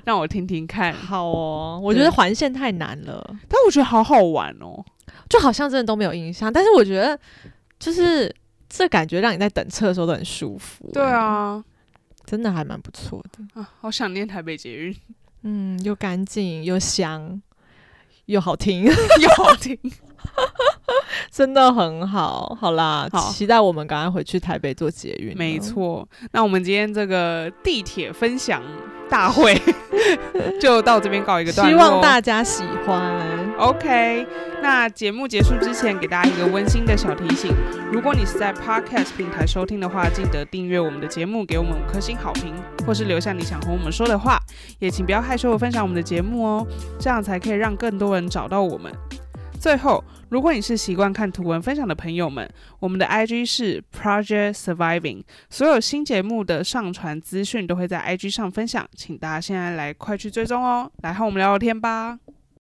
[0.04, 0.92] 让我听听看。
[0.92, 4.84] 好哦，我觉对得环线太难了，但我觉得好好玩哦。
[5.28, 6.52] 就好像真的都没有印象。
[6.52, 7.18] 但是我觉得
[7.78, 8.34] 就是
[8.68, 10.90] 这感觉让你在等车的时候都很舒服。
[10.92, 11.62] 对，啊，
[12.24, 13.60] 真的还蛮不错的。
[13.60, 14.96] 啊，好想念台北捷运，
[15.42, 17.42] 嗯，又干净又香
[18.26, 19.78] 又好听，又好听。
[21.30, 22.56] 真的很好。
[22.60, 25.36] 好啦，好期待我们赶快回去台北做捷运。
[25.36, 28.62] 没，错，那我们今天这个地铁分享
[29.08, 29.60] 大会
[30.60, 31.90] 就到这边告一个段落希。
[31.90, 33.44] 望大家喜欢。
[33.56, 34.26] OK，
[34.60, 37.52] 那节目结束之前，给大家一个温馨的小提醒：
[37.92, 42.52] 如果你是在 Podcast 平台收听的话，记得订阅我们的节目，给我们五颗星好评，
[42.84, 44.40] 或是留下你想和我们说的话。
[44.80, 46.66] 也请不要害羞的分享我们的节目哦，
[46.98, 48.92] 这样才可以让更多人找到我们。
[49.64, 52.46] 最后，如果你是习惯看图文分享的朋友们，
[52.80, 62.18] 我们的 IG 是 Project Surviving，所有新节目的上传资讯都会在 IG 上分享，请大家现在来快去追踪哦，来和我们聊聊天吧。